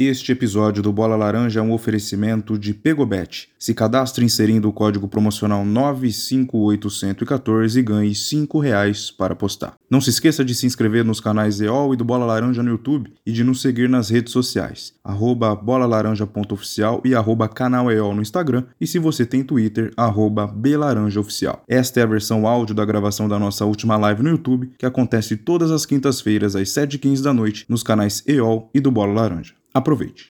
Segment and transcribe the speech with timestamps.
[0.00, 3.48] Este episódio do Bola Laranja é um oferecimento de Pegobet.
[3.58, 9.74] Se cadastre inserindo o código promocional 958114 e ganhe 5 reais para apostar.
[9.90, 13.12] Não se esqueça de se inscrever nos canais EOL e do Bola Laranja no YouTube
[13.26, 18.66] e de nos seguir nas redes sociais, arroba bolalaranja.oficial e arroba canal EOL no Instagram
[18.80, 21.64] e se você tem Twitter, arroba belaranjaoficial.
[21.66, 25.36] Esta é a versão áudio da gravação da nossa última live no YouTube, que acontece
[25.36, 29.57] todas as quintas-feiras às 7h15 da noite nos canais EOL e do Bola Laranja.
[29.78, 30.32] Aproveite.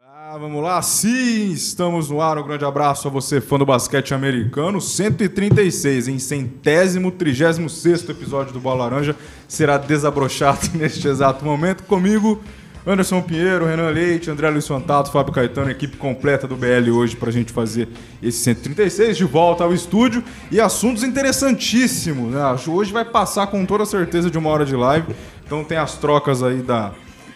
[0.00, 2.38] Ah, vamos lá, sim, estamos no ar.
[2.38, 4.80] Um grande abraço a você, fã do basquete americano.
[4.80, 9.16] 136, em centésimo, trigésimo sexto episódio do Bola Laranja
[9.48, 11.82] será desabrochado neste exato momento.
[11.82, 12.40] Comigo,
[12.86, 17.28] Anderson Pinheiro, Renan Leite, André Luiz Fantato, Fábio Caetano, equipe completa do BL hoje para
[17.28, 17.88] a gente fazer
[18.22, 20.22] esse 136 de volta ao estúdio
[20.52, 22.32] e assuntos interessantíssimos.
[22.32, 22.40] Né?
[22.68, 26.42] Hoje vai passar com toda certeza de uma hora de live, então tem as trocas
[26.44, 26.92] aí da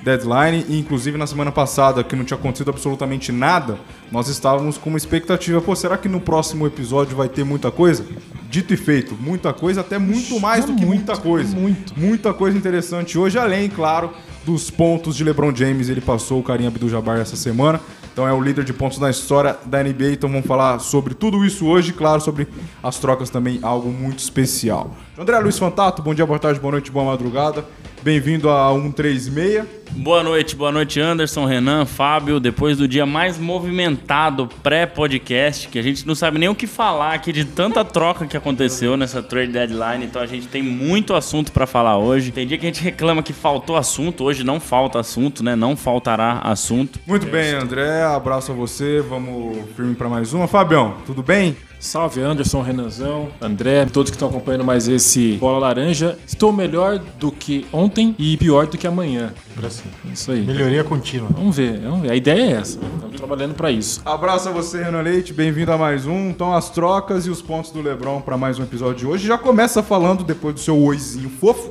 [0.07, 3.77] deadline, e inclusive na semana passada, que não tinha acontecido absolutamente nada,
[4.13, 8.07] nós estávamos com uma expectativa, pô, será que no próximo episódio vai ter muita coisa?
[8.49, 11.57] Dito e feito, muita coisa, até muito mais do que muita coisa.
[11.57, 11.93] muito.
[11.99, 14.13] Muita coisa interessante hoje, além, claro,
[14.45, 17.81] dos pontos de LeBron James, ele passou o Karim Abdul-Jabbar essa semana.
[18.13, 20.13] Então é o líder de pontos na história da NBA.
[20.13, 22.47] Então vamos falar sobre tudo isso hoje, claro, sobre
[22.81, 24.97] as trocas também, algo muito especial.
[25.19, 27.65] André Luiz Fantato, bom dia, boa tarde, boa noite, boa madrugada.
[28.07, 29.65] Bem-vindo a 136.
[29.91, 32.39] Boa noite, boa noite, Anderson, Renan, Fábio.
[32.39, 37.15] Depois do dia mais movimentado pré-podcast, que a gente não sabe nem o que falar
[37.15, 40.05] aqui de tanta troca que aconteceu nessa trade deadline.
[40.05, 42.31] Então a gente tem muito assunto para falar hoje.
[42.31, 45.57] Tem dia que a gente reclama que faltou assunto, hoje não falta assunto, né?
[45.57, 47.01] Não faltará assunto.
[47.05, 48.05] Muito bem, André.
[48.05, 49.01] Abraço a você.
[49.01, 50.47] Vamos firme para mais uma.
[50.47, 51.57] Fabião, tudo bem?
[51.79, 56.19] Salve Anderson, Renanzão, André, todos que estão acompanhando mais esse Bola Laranja.
[56.27, 59.33] Estou melhor do que ontem e pior do que amanhã.
[60.13, 60.43] Isso aí.
[60.43, 61.29] Melhoria contínua.
[61.33, 62.11] Vamos ver, vamos ver.
[62.11, 62.79] A ideia é essa.
[62.79, 64.01] Estamos trabalhando para isso.
[64.05, 65.33] Abraço a você, Renan Leite.
[65.33, 66.31] Bem-vindo a mais um.
[66.31, 69.27] Então, as trocas e os pontos do Lebron para mais um episódio de hoje.
[69.27, 71.71] Já começa falando, depois do seu oizinho fofo,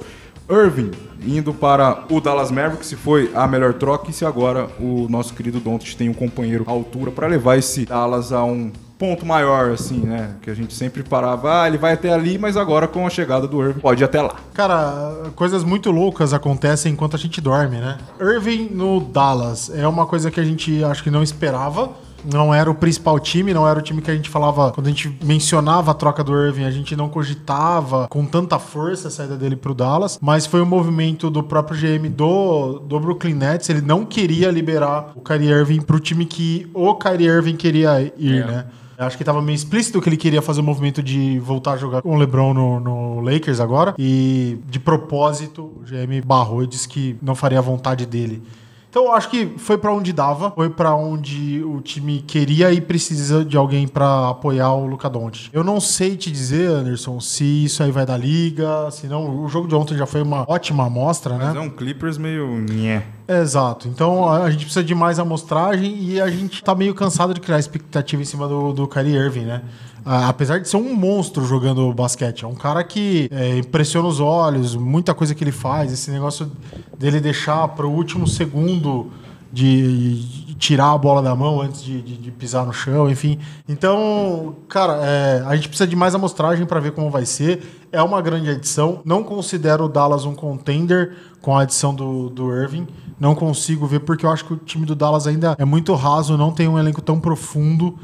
[0.50, 0.92] Irving
[1.26, 5.34] indo para o Dallas Mavericks, se foi a melhor troca e se agora o nosso
[5.34, 9.72] querido Doncic tem um companheiro à altura para levar esse Dallas a um ponto maior,
[9.72, 10.36] assim, né?
[10.42, 13.48] Que a gente sempre parava, ah, ele vai até ali, mas agora com a chegada
[13.48, 14.36] do Irving pode ir até lá.
[14.54, 17.98] Cara, coisas muito loucas acontecem enquanto a gente dorme, né?
[18.20, 21.90] Irving no Dallas é uma coisa que a gente acho que não esperava.
[22.34, 24.90] Não era o principal time, não era o time que a gente falava, quando a
[24.90, 29.36] gente mencionava a troca do Irving, a gente não cogitava com tanta força a saída
[29.36, 33.82] dele pro Dallas, mas foi um movimento do próprio GM do, do Brooklyn Nets, ele
[33.82, 38.46] não queria liberar o Kyrie Irving pro time que o Kyrie Irving queria ir, É.
[38.48, 38.66] né?
[38.98, 41.78] Eu Acho que tava meio explícito que ele queria fazer o movimento de voltar a
[41.78, 43.94] jogar com o LeBron no, no Lakers agora.
[43.98, 48.42] E de propósito, o GM barrou e disse que não faria a vontade dele.
[48.96, 52.80] Então eu acho que foi pra onde dava, foi pra onde o time queria e
[52.80, 55.50] precisa de alguém pra apoiar o Luca Doncic.
[55.52, 59.44] Eu não sei te dizer, Anderson, se isso aí vai dar liga, se não.
[59.44, 61.48] O jogo de ontem já foi uma ótima amostra, né?
[61.48, 62.48] Mas é um Clippers meio.
[62.48, 63.06] nhé.
[63.28, 63.90] Exato.
[63.90, 67.42] Então a a gente precisa de mais amostragem e a gente tá meio cansado de
[67.42, 69.64] criar expectativa em cima do, do Kyrie Irving, né?
[70.06, 74.76] Apesar de ser um monstro jogando basquete, é um cara que é, impressiona os olhos,
[74.76, 76.52] muita coisa que ele faz, esse negócio
[76.98, 79.12] dele deixar para o último segundo
[79.52, 83.40] de, de tirar a bola da mão antes de, de- de pisar no chão, enfim.
[83.68, 87.64] Então, cara, é, a gente precisa de mais amostragem para ver como vai ser.
[87.92, 89.02] É uma grande adição.
[89.06, 92.86] Não considero o Dallas um contender com a adição do, do Irving.
[93.20, 96.38] Não consigo ver porque eu acho que o time do Dallas ainda é muito raso,
[96.38, 97.98] não tem um elenco tão profundo,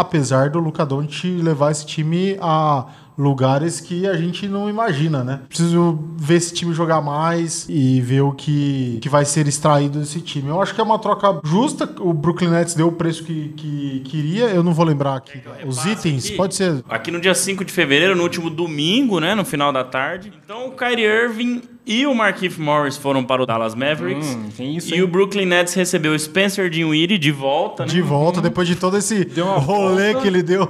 [0.00, 2.86] apesar do Luca Doncic levar esse time a
[3.18, 5.40] lugares que a gente não imagina, né?
[5.48, 10.20] Preciso ver esse time jogar mais e ver o que, que vai ser extraído desse
[10.20, 10.48] time.
[10.48, 11.92] Eu acho que é uma troca justa.
[11.98, 14.44] O Brooklyn Nets deu o preço que, que queria.
[14.44, 15.40] Eu não vou lembrar aqui.
[15.66, 16.36] Os itens, aqui.
[16.36, 16.84] pode ser.
[16.88, 19.34] Aqui no dia 5 de fevereiro, no último domingo, né?
[19.34, 20.32] No final da tarde.
[20.44, 24.28] Então o Kyrie Irving e o Markieff Morris foram para o Dallas Mavericks.
[24.34, 25.02] Hum, tem isso, e hein?
[25.02, 27.88] o Brooklyn Nets recebeu o Spencer Dinwiddie de volta, né?
[27.90, 30.20] De volta, depois de todo esse rolê volta.
[30.20, 30.68] que ele deu.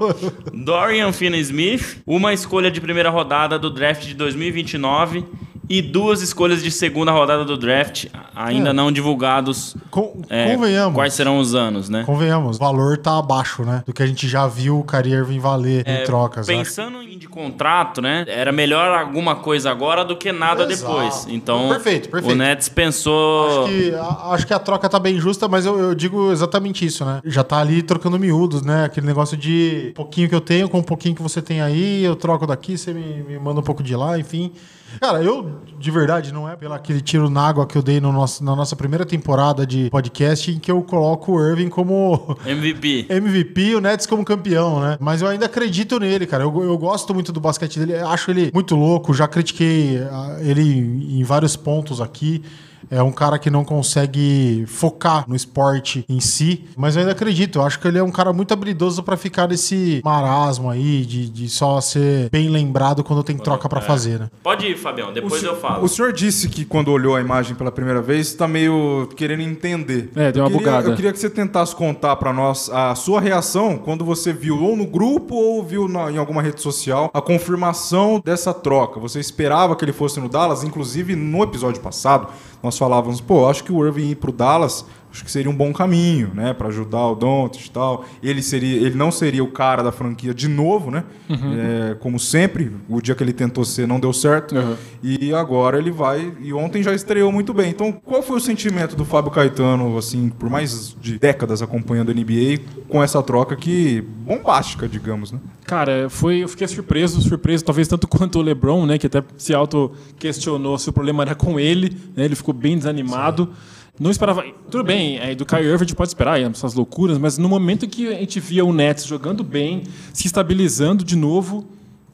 [0.55, 5.25] Dorian Finney-Smith, uma escolha de primeira rodada do draft de 2029
[5.69, 8.73] e duas escolhas de segunda rodada do draft, ainda É.
[8.73, 10.95] não divulgados Con- é, convenhamos.
[10.95, 12.05] quais serão os anos, né?
[12.05, 13.83] Convenhamos, o valor tá abaixo, né?
[13.87, 16.49] Do que a gente já viu o Kyrie Irving valer É, em trocas.
[16.49, 16.59] acho.
[16.59, 18.25] Pensando em de contrato, né?
[18.29, 20.93] Era melhor alguma coisa agora do que nada Exato.
[20.95, 21.27] depois.
[21.29, 22.33] Então, Perfeito, perfeito.
[22.33, 23.65] o Nets pensou.
[23.65, 26.85] Acho que, a- acho que a troca tá bem justa, mas eu, eu digo exatamente
[26.87, 27.21] isso, né?
[27.25, 28.85] Já tá ali trocando miúdos, né?
[28.85, 32.15] Aquele negócio de pouquinho que eu tenho com um pouquinho que você tem aí, eu
[32.17, 34.53] troco daqui, você me, me manda um pouco de lá, enfim.
[35.01, 38.13] Cara, eu de verdade, não é pelo aquele tiro na água que eu dei no
[38.13, 43.07] nosso, na nossa primeira temporada de podcast em que eu coloco o Irving como MVP.
[43.09, 44.97] MVP e o Nets como campeão, né?
[45.01, 46.43] Mas eu ainda acredito nele, cara.
[46.43, 50.63] Eu, eu gosto muito do basquete dele, acho ele muito louco, já critiquei ah, ele
[50.63, 52.43] em vários pontos aqui.
[52.91, 57.59] É um cara que não consegue focar no esporte em si, mas eu ainda acredito.
[57.59, 61.29] Eu acho que ele é um cara muito habilidoso pra ficar nesse marasmo aí de,
[61.29, 64.31] de só ser bem lembrado quando tem troca pra fazer, né?
[64.43, 65.85] Pode ir, Fabião, depois eu falo.
[65.85, 70.11] o senhor disse que quando olhou a imagem pela primeira vez, tá meio querendo entender.
[70.17, 70.89] É, deu uma queria, bugada.
[70.91, 74.77] Eu queria que você tentasse contar pra nós a sua reação quando você viu ou
[74.77, 79.01] no grupo ou viu na- em alguma rede social a confirmação dessa troca.
[79.01, 80.63] Você esperava que ele fosse no Dallas?
[80.65, 82.29] Inclusive, no episódio passado,
[82.69, 85.73] nós falávamos, pô, acho que o Irving ir pro Dallas acho que seria um bom
[85.73, 88.05] caminho, né, Pra ajudar o Doncic e tal.
[88.23, 91.05] Ele seria, ele não seria o cara da franquia de novo, né?
[91.31, 94.55] É, como sempre, o dia que ele tentou ser não deu certo.
[94.55, 94.77] Uhum.
[95.03, 96.33] E agora ele vai.
[96.41, 97.71] E ontem já estreou muito bem.
[97.71, 102.15] Então, qual foi o sentimento do Fábio Caetano, assim, por mais de décadas acompanhando a
[102.15, 105.39] NBA, com essa troca que bombástica, digamos, né?
[105.65, 109.55] Cara, foi, eu fiquei surpreso, surpreso, talvez tanto quanto o LeBron, né, que até se
[109.55, 113.51] auto-questionou se o problema era com ele, né, ele ficou bem desanimado.
[113.99, 114.45] Não esperava.
[114.71, 118.19] Tudo bem, é, do Kyrie Irving pode esperar essas loucuras, mas no momento que a
[118.19, 121.67] gente via o Nets jogando bem, se estabilizando de novo,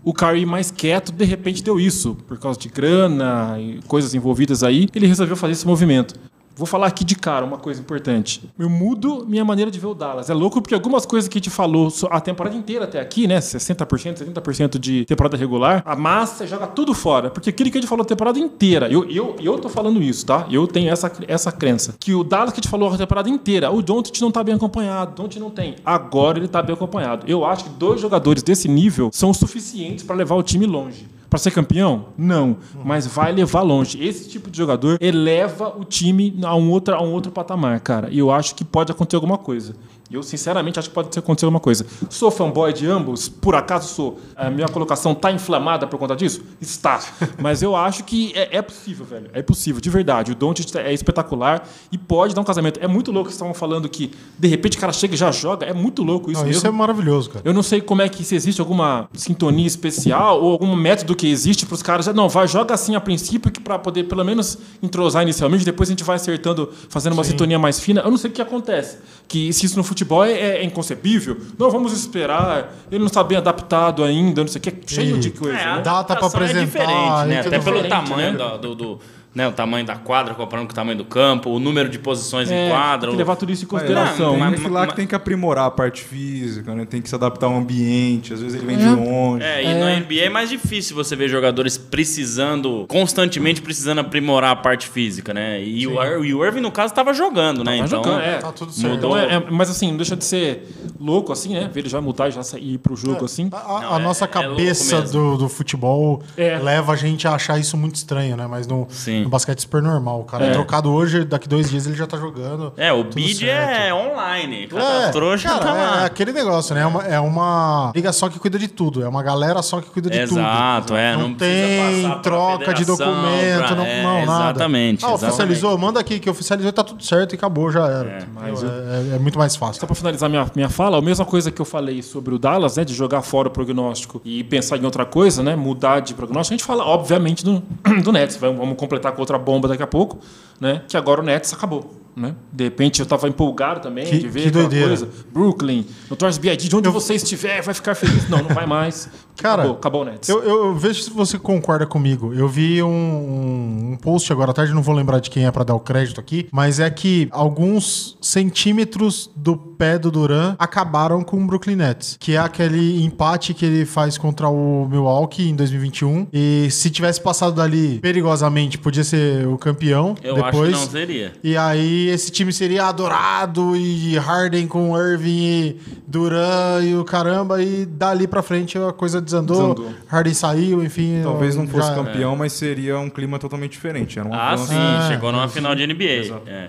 [0.03, 2.17] o Kyrie mais quieto, de repente deu isso.
[2.27, 6.15] Por causa de grana e coisas envolvidas aí, ele resolveu fazer esse movimento.
[6.57, 8.49] Vou falar aqui de cara uma coisa importante.
[8.57, 10.31] Eu mudo minha maneira de ver o Dallas.
[10.31, 13.39] É louco porque algumas coisas que a gente falou a temporada inteira até aqui, né?
[13.39, 17.29] 60%, 70% de temporada regular, a massa joga tudo fora.
[17.31, 20.25] Porque aquilo que a gente falou a temporada inteira, eu, eu, eu tô falando isso,
[20.27, 20.47] tá?
[20.49, 21.95] Eu tenho essa, essa crença.
[21.99, 24.55] Que o Dallas que a gente falou a temporada inteira, o Doncic não tá bem
[24.55, 25.77] acompanhado, o não tem.
[25.85, 27.27] Agora ele tá bem acompanhado.
[27.27, 31.14] Eu acho que dois jogadores desse nível são suficientes para levar o time longe.
[31.35, 32.11] Pra ser campeão?
[32.17, 32.59] Não.
[32.85, 34.01] Mas vai levar longe.
[34.01, 38.09] Esse tipo de jogador eleva o time a um outro, a um outro patamar, cara.
[38.09, 39.75] E eu acho que pode acontecer alguma coisa.
[40.11, 41.87] Eu, sinceramente, acho que pode acontecer alguma coisa.
[42.11, 43.29] Sou fanboy de ambos?
[43.29, 44.21] Por acaso sou?
[44.37, 46.43] A minha colocação tá inflamada por conta disso?
[46.61, 47.01] Está.
[47.41, 49.31] Mas eu acho que é, é possível, velho.
[49.33, 50.33] É possível, de verdade.
[50.33, 52.79] O Doncic é espetacular e pode dar um casamento.
[52.83, 55.67] É muito louco que estavam falando que, de repente, o cara chega e já joga.
[55.67, 56.59] É muito louco isso Não, mesmo.
[56.59, 57.43] isso é maravilhoso, cara.
[57.45, 61.27] Eu não sei como é que se existe alguma sintonia especial ou algum método que
[61.27, 62.07] existe para os caras.
[62.09, 65.93] Não, vai joga assim a princípio que para poder pelo menos entrosar inicialmente, depois a
[65.93, 68.03] gente vai acertando, fazendo uma sintonia mais fina.
[68.03, 68.99] Eu não sei o que acontece.
[69.27, 71.37] Que se isso no futebol é, é inconcebível.
[71.59, 72.75] Não, vamos esperar.
[72.91, 74.71] Ele não está bem adaptado ainda, não sei o que.
[74.71, 75.57] É cheio de coisa.
[75.57, 75.83] É, a né?
[75.83, 77.41] Data pra adaptação apresentar, É diferente, né?
[77.41, 78.59] Até pelo tamanho né?
[78.59, 79.01] do, do-
[79.35, 79.49] né?
[79.49, 82.67] o tamanho da quadra comparando com o tamanho do campo, o número de posições É,
[82.67, 83.01] em quadra.
[83.09, 84.31] tem que levar tudo isso em Não, consideração.
[84.33, 86.85] tem mas- que lá mas- que tem que aprimorar a parte física, né?
[86.85, 89.45] Tem que se adaptar ao ambiente, às vezes ele vem de longe.
[89.45, 94.57] É, e na NBA é mais difícil você ver jogadores precisando, constantemente precisando aprimorar a
[94.57, 95.63] parte física, né?
[95.63, 95.93] E, o,
[96.25, 97.77] Ir- o Irving, no caso, estava jogando, né?
[97.79, 98.39] Então, jogando, é.
[98.39, 98.97] Tá tudo certo.
[98.97, 100.69] Então, é, é- mas assim, não deixa de ser
[101.01, 101.69] louco, assim, né?
[101.73, 103.49] Ver ele já mudar e já sair pro jogo, assim.
[103.53, 106.59] A, a- Não, a é- nossa é cabeça do, do futebol É.
[106.59, 108.47] leva a gente a achar isso muito estranho, né?
[108.49, 109.24] Mas no, Sim.
[109.25, 110.21] No basquete é super normal.
[110.21, 110.49] O cara é.
[110.51, 110.53] É.
[110.53, 112.73] trocado hoje, daqui dois dias ele já tá jogando.
[112.77, 114.67] É, o bid é online.
[114.69, 116.03] Cadastrou, já cara, tá lá.
[116.03, 116.83] é aquele negócio, né?
[116.83, 119.03] É uma, é uma liga só que cuida de tudo.
[119.03, 120.39] É uma galera só que cuida de tudo.
[120.41, 121.13] Exato, é.
[121.17, 124.51] Não, Não, tem troca de documento, pra- não, é, não nada.
[124.51, 125.05] Exatamente.
[125.05, 125.25] Ah, exatamente.
[125.29, 125.79] oficializou?
[125.79, 128.09] Manda aqui que oficializou e tá tudo certo e acabou, já era.
[128.09, 129.81] É, Mas é, é muito mais fácil.
[129.81, 132.77] Só pra finalizar minha, minha fala, a mesma coisa que eu falei sobre o Dallas,
[132.77, 132.85] né?
[132.85, 135.57] De jogar fora o prognóstico e pensar em outra coisa, né?
[135.57, 136.55] Mudar de prognóstico.
[136.55, 137.63] A gente fala, obviamente, do,
[138.03, 138.37] do Nets.
[138.37, 140.19] Vamos completar com outra bomba daqui a pouco,
[140.61, 140.83] né?
[140.89, 142.01] Que agora o Nets acabou.
[142.17, 142.33] Né?
[142.53, 144.87] De repente eu tava empolgado também Que- de ver que aquela doideira.
[144.89, 145.09] coisa.
[145.33, 148.29] Brooklyn, Notorious B.I.G., de onde você estiver, vai ficar feliz.
[148.29, 149.09] Não, não vai mais.
[149.37, 150.29] Cara, acabou, acabou o Nets.
[150.29, 152.33] Eu, eu- vejo se você concorda comigo.
[152.35, 155.51] Eu vi um, um- um post agora à tarde, não vou lembrar de quem é
[155.51, 161.23] pra dar o crédito aqui, mas é que alguns centímetros do pé do Duran acabaram
[161.23, 165.55] com o Brooklyn Nets, que é aquele empate que ele faz contra o Milwaukee em
[165.57, 166.27] 2021.
[166.33, 170.75] E se tivesse passado dali perigosamente, podia ser o campeão Eu depois.
[170.75, 171.33] acho que não seria.
[171.43, 175.77] E aí esse time seria adorado e Harden com Irving e
[176.07, 179.95] Duran e o caramba e dali pra frente a coisa desandou, Desandou.
[180.07, 181.21] Harden saiu, enfim.
[181.23, 184.19] Talvez não fosse já- campeão, mas seria um clima totalmente diferente.
[184.19, 186.41] Era um Ah, sim, Ah, chegou numa final de NBA.
[186.47, 186.69] É.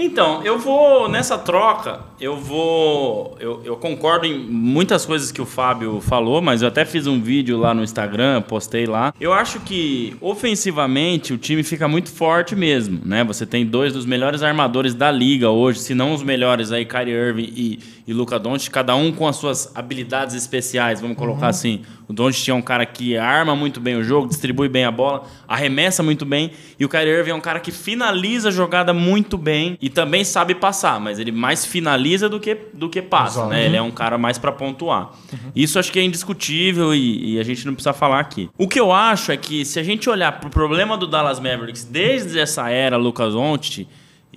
[0.00, 3.36] Então, eu vou nessa troca, eu vou.
[3.40, 7.20] Eu, eu concordo em muitas coisas que o Fábio falou, mas eu até fiz um
[7.20, 9.12] vídeo lá no Instagram, postei lá.
[9.20, 13.24] Eu acho que ofensivamente o time fica muito forte mesmo, né?
[13.24, 17.12] Você tem dois dos melhores armadores da liga hoje, se não os melhores aí, Kyrie
[17.12, 21.82] Irving e, e Luca Doncic, cada um com as suas habilidades especiais, vamos colocar assim.
[22.08, 25.24] O Doncic é um cara que arma muito bem o jogo, distribui bem a bola,
[25.46, 26.52] arremessa muito bem.
[26.80, 30.24] E o Kyrie Irving é um cara que finaliza a jogada muito bem e também
[30.24, 33.50] sabe passar, mas ele mais finaliza do que, do que passa, Exato.
[33.50, 33.66] né?
[33.66, 35.10] Ele é um cara mais pra pontuar.
[35.54, 38.48] Isso acho que é indiscutível e, e a gente não precisa falar aqui.
[38.56, 41.84] O que eu acho é que se a gente olhar pro problema do Dallas Mavericks
[41.84, 43.86] desde essa era Lucas Doncic,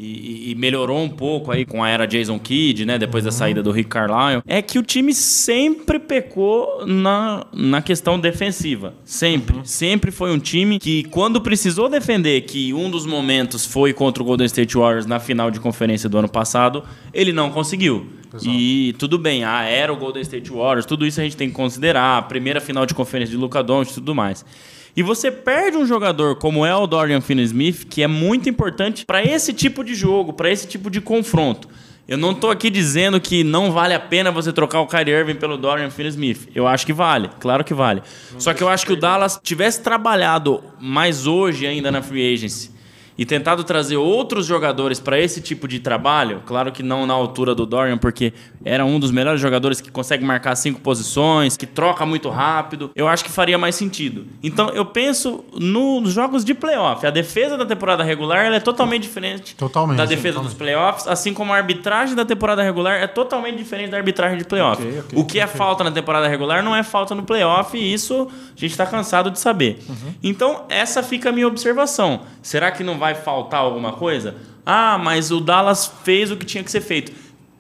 [0.02, 2.98] e, e- melhorou um pouco aí com a era Jason Kidd, né?
[2.98, 4.42] Depois da saída do Rick Carlisle.
[4.48, 8.94] É que o time sempre pecou na, na questão defensiva.
[9.06, 9.60] Sempre.
[9.64, 14.26] Sempre foi um time que, quando precisou defender, que um dos momentos foi contra o
[14.26, 18.08] Golden State Warriors na final de conferência do ano passado, ele não conseguiu.
[18.42, 21.56] E tudo bem, ah, era o Golden State Warriors, tudo isso a gente tem que
[21.56, 22.18] considerar.
[22.18, 24.46] A primeira final de conferência de Luca Doncic e tudo mais.
[24.96, 29.24] E você perde um jogador como é o Dorian Finney-Smith, que é muito importante para
[29.24, 31.70] esse tipo de jogo, para esse tipo de confronto.
[32.08, 35.36] Eu não tô aqui dizendo que não vale a pena você trocar o Kyrie Irving
[35.36, 36.50] pelo Dorian Finney-Smith.
[36.54, 38.02] Eu acho que vale, claro que vale.
[38.38, 42.81] Só que eu acho que o Dallas tivesse trabalhado mais hoje ainda na free agency
[43.18, 47.54] e tentado trazer outros jogadores para esse tipo de trabalho, claro que não na altura
[47.54, 52.06] do Dorian, porque era um dos melhores jogadores que consegue marcar cinco posições, que troca
[52.06, 54.26] muito rápido, eu acho que faria mais sentido.
[54.42, 57.06] Então eu penso nos jogos de playoff.
[57.06, 60.50] A defesa da temporada regular é totalmente diferente Totalmente, da defesa totalmente.
[60.52, 64.44] dos playoffs, assim como a arbitragem da temporada regular é totalmente diferente da arbitragem de
[64.46, 64.82] playoff.
[64.82, 67.94] Ok, ok, o que é falta na temporada regular não é falta no playoff, e
[67.94, 69.80] isso a gente está cansado de saber.
[69.88, 70.14] Uhum.
[70.24, 72.22] Então, essa fica a minha observação.
[72.42, 74.36] Será que não vai faltar alguma coisa?
[74.64, 77.12] Ah, mas o Dallas fez o que tinha que ser feito.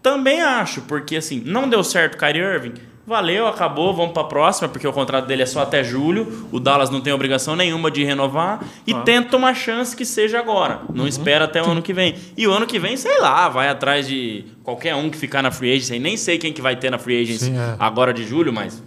[0.04, 2.74] Também acho, porque assim, não deu certo o Kyrie Irving.
[3.08, 6.48] Valeu, acabou, vamos para a próxima, porque o contrato dele é só até julho.
[6.52, 10.82] O Dallas não tem obrigação nenhuma de renovar e tenta uma chance que seja agora.
[10.94, 12.16] Não espera até o ano que vem.
[12.38, 15.50] E o ano que vem, sei lá, vai atrás de qualquer um que ficar na
[15.50, 15.98] free agency.
[15.98, 17.76] Nem sei quem que vai ter na free agency Sim, é.
[17.80, 18.82] agora de julho, mas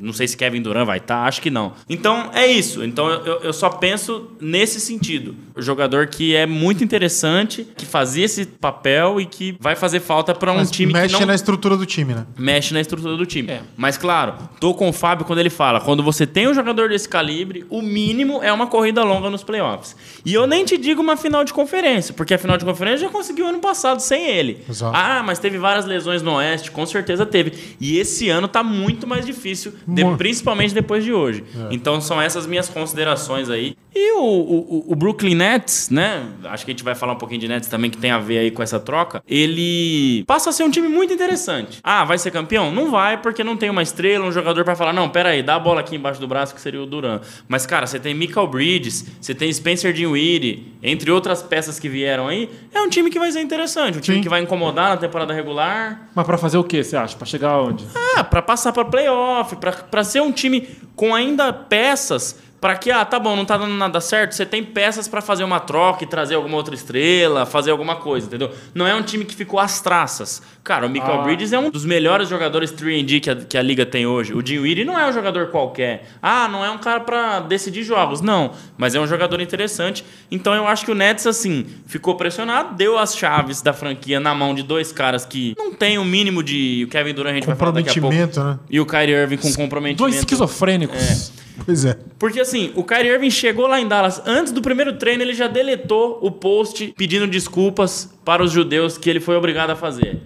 [0.00, 1.74] não sei se Kevin Durant vai estar, acho que não.
[1.88, 2.82] Então é isso.
[2.82, 5.36] Então eu, eu só penso nesse sentido.
[5.60, 10.52] Jogador que é muito interessante, que fazia esse papel e que vai fazer falta para
[10.52, 12.26] um Mas time mexe que não na estrutura do time, né?
[12.38, 13.50] mexe na estrutura do time.
[13.50, 13.60] É.
[13.76, 17.08] Mas claro, tô com o Fábio quando ele fala, quando você tem um jogador desse
[17.08, 19.96] calibre, o mínimo é uma corrida longa nos playoffs.
[20.24, 23.08] E eu nem te digo uma final de conferência, porque a final de conferência já
[23.08, 24.58] conseguiu ano passado sem ele.
[24.68, 24.96] Exato.
[24.96, 27.52] Ah, mas teve várias lesões no Oeste, com certeza teve.
[27.80, 31.44] E esse ano tá muito mais difícil, de- principalmente depois de hoje.
[31.70, 33.74] Então são essas minhas considerações aí.
[33.94, 35.49] E o, o, o Brooklyn Nets,
[35.90, 36.26] né?
[36.44, 38.38] Acho que a gente vai falar um pouquinho de Nets também, que tem a ver
[38.38, 39.22] aí com essa troca.
[39.26, 41.78] Ele passa a ser um time muito interessante.
[41.82, 42.70] Ah, vai ser campeão?
[42.70, 45.56] Não vai, porque não tem uma estrela, um jogador pra falar, não, pera aí, dá
[45.56, 47.20] a bola aqui embaixo do braço, que seria o Duran.
[47.48, 52.28] Mas, cara, você tem Michael Bridges, você tem Spencer Dinwiddie, entre outras peças que vieram
[52.28, 52.48] aí.
[52.74, 54.22] É um time que vai ser interessante, um time Sim.
[54.22, 56.08] que vai incomodar na temporada regular.
[56.14, 57.16] Mas pra fazer o quê, você acha?
[57.16, 57.86] Pra chegar aonde?
[58.16, 59.56] Ah, pra passar pra playoff,
[59.90, 63.74] pra ser um time com ainda peças pra que, ah, tá bom, não tá dando
[63.74, 67.70] nada certo, você tem peças pra fazer uma troca e trazer alguma outra estrela, fazer
[67.70, 68.50] alguma coisa, entendeu?
[68.74, 70.42] Não é um time que ficou às traças.
[70.62, 71.22] Cara, o Michael Ah.
[71.22, 74.34] Bridges é um dos melhores jogadores 3D que a, que a liga tem hoje.
[74.34, 76.06] O Dinwiddie não é um jogador qualquer.
[76.22, 78.50] Ah, não é um cara pra decidir jogos, não.
[78.76, 80.04] Mas é um jogador interessante.
[80.30, 84.34] Então eu acho que o Nets, assim, ficou pressionado, deu as chaves da franquia na
[84.34, 86.84] mão de dois caras que não tem o mínimo de...
[86.86, 88.08] O Kevin Durant a gente vai falar daqui a pouco.
[88.14, 88.58] Comprometimento, né?
[88.68, 90.02] E o Kyrie Irving com comprometimento.
[90.02, 91.32] Dois esquizofrênicos.
[91.64, 91.98] Pois é.
[92.18, 95.46] Porque assim, o Kyrie Irving chegou lá em Dallas, antes do primeiro treino, ele já
[95.46, 100.20] deletou o post pedindo desculpas para os judeus que ele foi obrigado a fazer.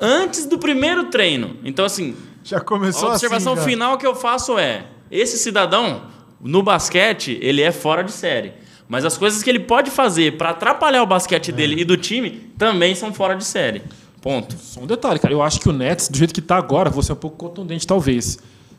[0.00, 1.56] Antes do primeiro treino.
[1.64, 3.68] Então, assim, Já a começou observação assim, já.
[3.68, 6.02] final que eu faço é: esse cidadão,
[6.40, 8.52] no basquete, ele é fora de série.
[8.88, 12.30] Mas as coisas que ele pode fazer para atrapalhar o basquete dele e do time
[12.56, 13.82] também são fora de série.
[14.22, 14.56] Ponto.
[14.58, 15.34] Só um detalhe, cara.
[15.34, 17.86] Eu acho que o Nets, do jeito que tá agora, vou ser um pouco contundente,
[17.86, 18.38] talvez.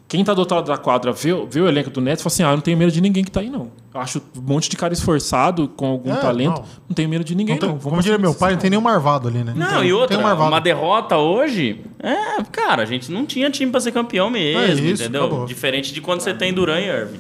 [0.09, 2.33] Quem tá do outro lado da quadra vê, vê o elenco do Nets e fala
[2.33, 3.71] assim: ah, eu não tenho medo de ninguém que tá aí, não.
[3.93, 6.55] Eu acho um monte de cara esforçado, com algum É, talento.
[6.61, 6.65] não.
[6.89, 6.95] Não.
[6.95, 7.75] tenho medo de ninguém, Não tem- não.
[7.77, 9.53] Vamos como diria meu pai, não tem nenhum marvado ali, né?
[9.55, 13.51] Não, tem, e tem outra, um uma derrota hoje, é, cara, a gente não tinha
[13.51, 15.25] time pra ser campeão mesmo, É isso, entendeu?
[15.25, 15.45] acabou.
[15.45, 17.19] Diferente de quando você tem Duran e Irving.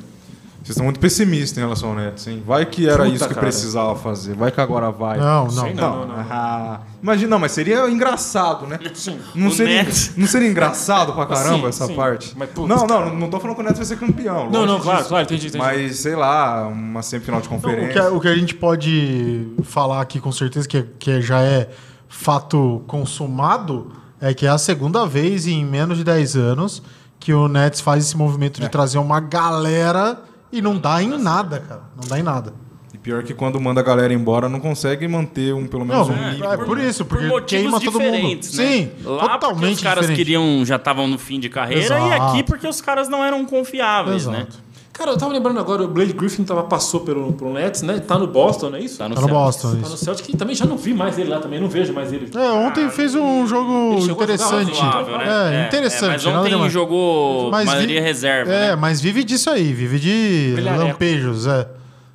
[0.61, 2.43] Vocês estão muito pessimistas em relação ao Nets, hein?
[2.45, 3.47] Vai que era Puta, isso que cara.
[3.47, 4.35] precisava fazer.
[4.35, 5.17] Vai que agora vai.
[5.17, 5.49] Não, não.
[5.51, 6.07] Sei não.
[6.29, 8.77] Ah, imagina, não, mas seria engraçado, né?
[9.33, 11.95] Não O seria, Nets- não seria engraçado pra caramba Sim, essa sim.
[11.95, 12.33] parte?
[12.37, 13.05] Mas, putz, não, cara.
[13.05, 14.49] não, não tô falando que o Nets vai ser campeão.
[14.51, 15.09] Não, não, claro, disso.
[15.09, 15.57] claro, entendi, entendi.
[15.63, 17.93] Mas, sei lá, uma semifinal de Não, o, conferência.
[17.93, 21.69] que, a- o que a gente pode falar aqui com certeza, que, que já é
[22.07, 26.81] fato consumado, é que é a segunda vez em menos de 10 anos
[27.19, 28.69] que o Nets faz esse movimento de É.
[28.69, 30.19] trazer uma galera
[30.51, 31.81] e não dá em nada, cara.
[31.99, 32.53] Não dá em nada.
[32.93, 36.15] E pior que quando manda a galera embora, não consegue manter um, pelo menos Não,
[36.15, 36.51] um é, nível.
[36.51, 38.11] é por isso, porque por motivos queima todo mundo.
[38.11, 38.65] diferentes, né?
[38.67, 40.17] Sim, Lá porque totalmente os caras diferente.
[40.17, 42.07] queriam já estavam no fim de carreira Exato.
[42.07, 44.47] e aqui porque os caras não eram confiáveis, né?
[44.99, 47.99] Cara, eu tava lembrando agora, o Blade Griffin tava, passou pelo, pelo Nets, né?
[48.01, 48.97] Tá no Boston, não é isso?
[48.97, 49.27] Tá no, Tá no.
[49.29, 49.95] Boston, Tá no.
[49.95, 52.29] Celtic, que também já não vi mais ele lá também, não vejo mais ele.
[52.35, 54.73] É, ontem fez um jogo interessante.
[54.77, 55.63] Razoável, né?
[55.63, 56.09] É, interessante.
[56.11, 56.73] mas nada ontem demais.
[56.73, 58.75] jogou Mas maioria vi- reserva, É, né?
[58.75, 61.65] mas vive disso aí, vive de lampejos, é.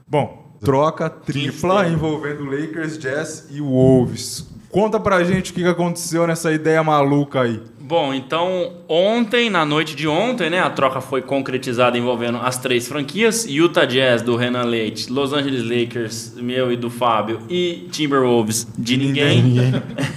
[0.07, 4.47] Bom, troca tripla envolvendo Lakers, Jazz e Wolves.
[4.71, 7.63] Conta pra gente o que aconteceu nessa ideia maluca aí.
[7.87, 12.89] Bom, então ontem, na noite de ontem, né, a troca foi concretizada envolvendo as três
[12.89, 18.67] franquias: Utah Jazz do Renan Leite, Los Angeles Lakers, meu e do Fábio, e Timberwolves
[18.79, 19.43] de ninguém.
[19.43, 19.73] Ninguém.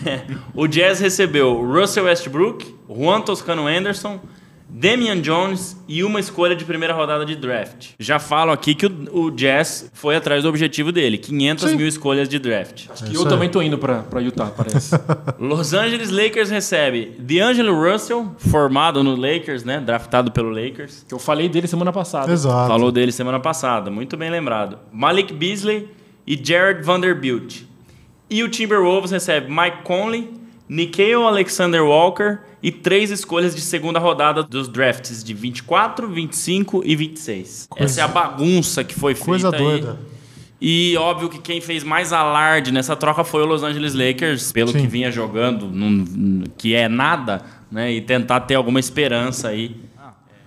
[0.55, 4.17] o Jazz recebeu Russell Westbrook, Juan Toscano Anderson,
[4.69, 7.91] Damian Jones e uma escolha de primeira rodada de draft.
[7.97, 11.75] Já falo aqui que o, o Jazz foi atrás do objetivo dele: 500 Sim.
[11.77, 12.87] mil escolhas de draft.
[13.09, 14.95] E eu também tô indo pra, pra Utah, parece.
[15.39, 19.79] Los Angeles Lakers recebe D'Angelo Russell, formado no Lakers, né?
[19.79, 21.05] Draftado pelo Lakers.
[21.07, 22.31] que eu falei dele semana passada.
[22.31, 22.67] Exato.
[22.67, 24.77] Falou dele semana passada, muito bem lembrado.
[24.91, 25.89] Malik Beasley
[26.25, 27.61] e Jared Vanderbilt.
[28.29, 30.29] E o Timberwolves recebe Mike Conley,
[30.69, 36.95] Nikhil Alexander Walker e três escolhas de segunda rodada dos drafts de 24, 25 e
[36.95, 37.69] 26.
[37.77, 39.57] Essa é a bagunça que foi feita Coisa aí.
[39.61, 39.99] doida.
[40.59, 44.71] E óbvio que quem fez mais alarde nessa troca foi o Los Angeles Lakers, pelo
[44.71, 44.79] Sim.
[44.81, 47.91] que vinha jogando, num- que é nada, né?
[47.93, 49.75] E tentar ter alguma esperança aí.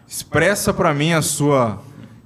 [0.09, 1.81] Expressa pra mim a sua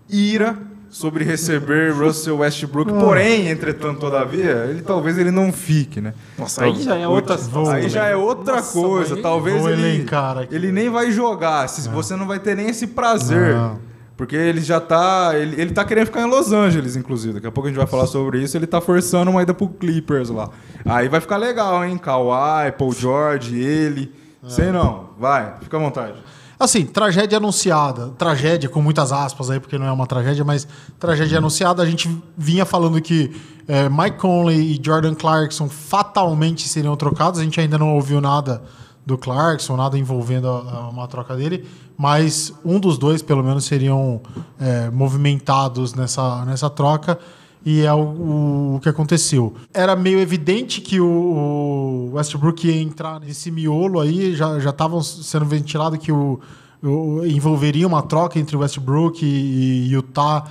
[0.09, 0.57] ira
[0.95, 2.93] sobre receber Russell Westbrook.
[2.93, 6.15] Porém, entretanto, todavia, ele talvez ele não fique, né?
[6.39, 9.17] Nossa, aí já é outra Vou- Aí já é outra Nossa, coisa.
[9.21, 10.07] Talvez ele,
[10.53, 11.69] ele nem vai jogar.
[11.69, 13.55] Se você não vai ter nem esse prazer.
[13.57, 13.79] Não.
[14.17, 15.33] Porque ele já tá.
[15.35, 17.35] Ele, ele tá querendo ficar em Los Angeles, inclusive.
[17.35, 18.57] Daqui a pouco a gente vai falar sobre isso.
[18.57, 20.51] Ele tá forçando uma ida pro Clippers lá.
[20.85, 21.99] Aí vai ficar legal, hein?
[21.99, 24.13] Kawhi, Paul George, ele.
[24.49, 25.11] Sei não.
[25.19, 26.15] Vai, fica à vontade.
[26.59, 28.11] Assim, tragédia anunciada.
[28.17, 30.67] Tragédia, com muitas aspas aí, porque não é uma tragédia, mas
[30.99, 31.83] tragédia anunciada.
[31.83, 33.35] A gente vinha falando que
[33.67, 37.41] é, Mike Conley e Jordan Clarkson fatalmente seriam trocados.
[37.41, 38.63] A gente ainda não ouviu nada
[39.05, 41.69] do Clarkson, nada envolvendo a- a- uma troca dele.
[41.97, 44.21] Mas um dos dois, pelo menos, seriam
[44.61, 47.19] é, movimentados nessa, nessa troca.
[47.65, 49.55] E é o, o que aconteceu.
[49.73, 55.97] Era meio evidente que o, Westbrook ia entrar nesse miolo aí, já estavam sendo ventilado
[55.99, 56.39] que o,
[56.83, 60.45] o- envolveria uma troca entre o Westbrook e, e Utah,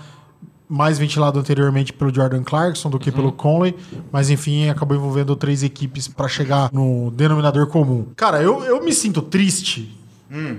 [0.68, 3.76] mais ventilado anteriormente pelo Jordan Clarkson do que pelo Conley,
[4.12, 8.08] mas enfim, acabou envolvendo três equipes para chegar no denominador comum.
[8.16, 9.96] Cara, eu, eu me sinto triste,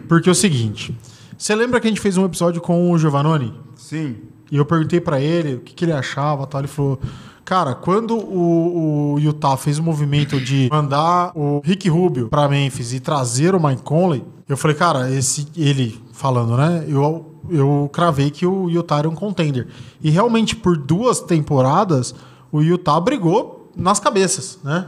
[0.07, 0.97] porque é o seguinte:
[1.37, 3.55] você lembra que a gente fez um episódio com o Giovannone?
[3.75, 4.19] Sim.
[4.51, 6.61] E eu perguntei pra ele o que, que ele achava, tal.
[6.61, 6.99] Ele falou:
[7.45, 12.93] Cara, quando o, o Utah fez o movimento de mandar o Rick Rubio pra Memphis
[12.93, 16.85] e trazer o Mike Conley, eu falei, cara, esse ele falando, né?
[16.89, 19.67] Eu, eu cravei que o Utah era um contender.
[20.03, 22.15] E realmente, por duas temporadas,
[22.53, 24.87] o Utah brigou nas cabeças, né?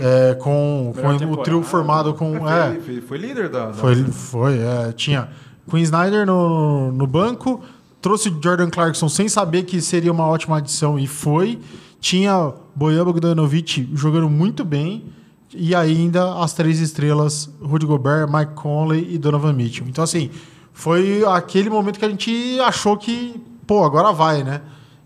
[0.00, 2.48] É, com com o trio formado com.
[2.48, 3.66] É, Foi, foi- foi líder da.
[3.66, 5.28] da- foi, foi é, tinha
[5.68, 7.60] Queen Snyder no, no banco,
[8.00, 11.58] trouxe Jordan Clarkson sem saber que seria uma ótima adição e foi.
[12.00, 15.06] Tinha Bojan Bogdanovic jogando muito bem
[15.54, 19.86] e ainda as três estrelas, Rudy Gobert, Mike Conley e Donovan Mitchell.
[19.88, 20.30] Então, assim,
[20.72, 23.34] foi aquele momento que a gente achou que,
[23.66, 24.60] pô, agora vai, né?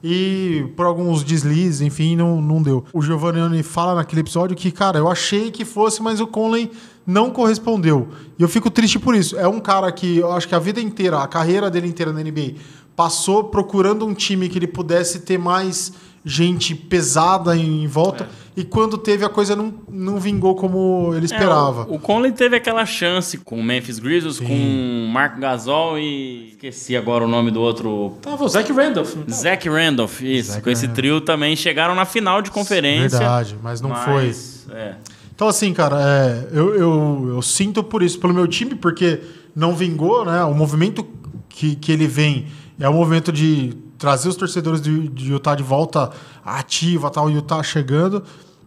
[0.04, 2.84] E por alguns deslizes, enfim, não, não deu.
[2.92, 6.72] O Giovanni fala naquele episódio que, cara, eu achei que fosse, mas o Conley
[7.06, 8.08] não correspondeu.
[8.36, 9.38] E eu fico triste por isso.
[9.38, 12.20] É um cara que eu acho que a vida inteira, a carreira dele inteira na
[12.20, 12.54] NBA,
[12.96, 15.92] passou procurando um time que ele pudesse ter mais
[16.24, 18.28] gente pesada em volta.
[18.54, 21.82] E quando teve, a coisa não, não vingou como ele esperava.
[21.82, 25.98] É, o, o Conley teve aquela chance com o Memphis Grizzlies, com o Mark Gasol
[25.98, 26.50] e.
[26.50, 28.18] Esqueci agora o nome do outro.
[28.20, 29.14] Tava o Zach Randolph.
[29.30, 30.52] Zach Randolph, isso.
[30.52, 33.18] Zach com esse trio também chegaram na final de conferência.
[33.18, 34.26] Verdade, mas não foi.
[34.26, 34.94] mas, É.
[35.34, 39.20] Então, assim, cara, é, eu, eu, eu sinto por isso, pelo meu time, porque
[39.56, 40.44] não vingou, né?
[40.44, 41.04] O movimento
[41.48, 42.46] que, que ele vem
[42.82, 46.10] é o movimento de trazer os torcedores de, de Utah de volta
[46.44, 48.24] ativa, tal, o Utah chegando.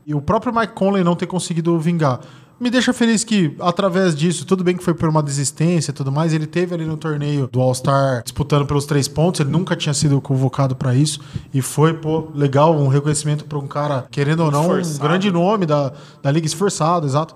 [0.08, 2.21] E o próprio Mike Conley não ter conseguido vingar.
[2.58, 6.13] Me deixa feliz que, através disso, tudo bem que foi por uma desistência e tudo
[6.13, 9.93] mais, ele teve ali no torneio do All-Star disputando pelos três pontos, ele nunca tinha
[9.93, 11.19] sido convocado para isso,
[11.54, 14.99] e foi, pô, legal, um reconhecimento para um cara, querendo ou não, um Esforçado.
[15.06, 15.91] grande nome da,
[16.23, 17.36] da liga esforçado, exato.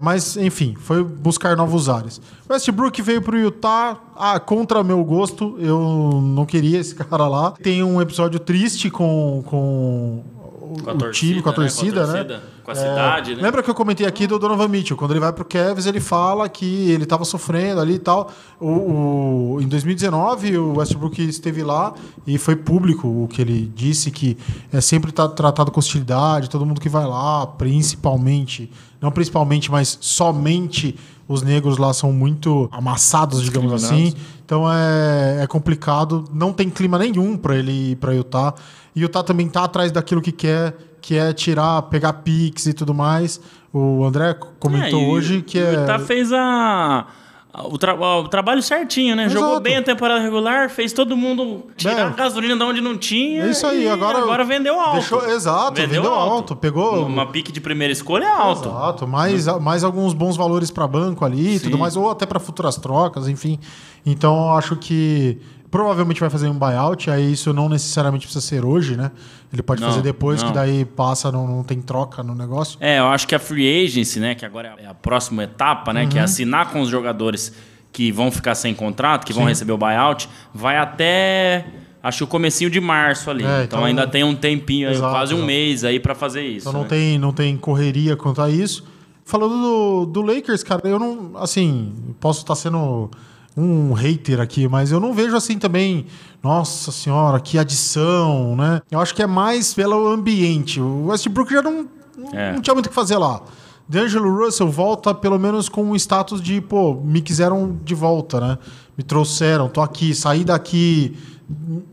[0.00, 2.20] Mas, enfim, foi buscar novos ares.
[2.48, 7.50] Westbrook veio pro Utah, ah, contra meu gosto, eu não queria esse cara lá.
[7.62, 10.24] Tem um episódio triste com, com
[10.58, 12.12] o, Com a o time, com a torcida, né?
[12.24, 13.42] torcida, Com a cidade, né?
[13.42, 14.96] Lembra que eu comentei aqui do Donovan Mitchell?
[14.96, 18.30] Quando ele vai pro Cavs, ele fala que ele tava sofrendo ali e tal.
[18.58, 21.92] O, o- em 2019, o Westbrook esteve lá
[22.26, 24.38] e foi público o que ele disse que
[24.72, 29.98] é sempre tá tratado com hostilidade, todo mundo que vai lá, principalmente, não principalmente, mas
[30.00, 30.96] somente
[31.28, 34.12] os negros lá são muito amassados, digamos assim.
[34.44, 38.54] Então é, é complicado, não tem clima nenhum para ele ir para Utah.
[38.94, 42.92] E Utah também tá atrás daquilo que quer, que é tirar, pegar picks e tudo
[42.92, 43.40] mais.
[43.72, 47.06] O André comentou É, hoje que o é Utah fez a-
[47.52, 49.28] o, tra- o trabalho certinho, né?
[49.28, 49.60] Jogou Exato.
[49.62, 52.02] bem a temporada regular, fez todo mundo tirar É.
[52.02, 53.44] a gasolina de onde não tinha.
[53.44, 54.94] É isso aí, agora- agora vendeu alto.
[54.94, 58.68] deixou- exato, vendeu alto, pegou- Uma pique de primeira escolha é alto.
[58.68, 62.38] Exato, mais, mais alguns bons valores para banco ali e tudo mais, ou até para
[62.38, 63.58] futuras trocas, enfim.
[64.06, 65.38] Então, eu acho que
[65.70, 69.10] provavelmente vai fazer um buyout, aí isso não necessariamente precisa ser hoje, né?
[69.52, 70.48] Ele pode Não, fazer depois, não.
[70.48, 72.76] que daí passa, não, não tem troca no negócio.
[72.80, 76.06] É, eu acho que a free agency, né, que agora é a próxima etapa, né,
[76.06, 76.20] que Uhum.
[76.20, 77.52] é assinar com os jogadores
[77.92, 81.66] que vão ficar sem contrato, que vão receber o buyout, vai até
[82.02, 83.44] acho que o comecinho de março ali.
[83.44, 85.46] É, então, então- ainda tem um tempinho, aí, Exato, quase um exato.
[85.46, 86.68] mês aí pra fazer isso.
[86.68, 86.88] Então não né?
[86.88, 88.84] tem, não tem correria quanto a isso.
[89.24, 91.32] Falando do, do Lakers, cara, eu não.
[91.36, 93.10] Assim, posso estar sendo
[93.60, 96.06] um hater aqui, mas eu não vejo assim também.
[96.42, 98.80] Nossa senhora, que adição, né?
[98.90, 100.80] Eu acho que é mais pelo ambiente.
[100.80, 102.52] O Westbrook já não, não, É.
[102.52, 103.42] não tinha muito o que fazer lá.
[103.88, 108.58] D'Angelo Russell volta pelo menos com um status de, pô, me quiseram de volta, né?
[108.96, 111.16] Me trouxeram, tô aqui, saí daqui,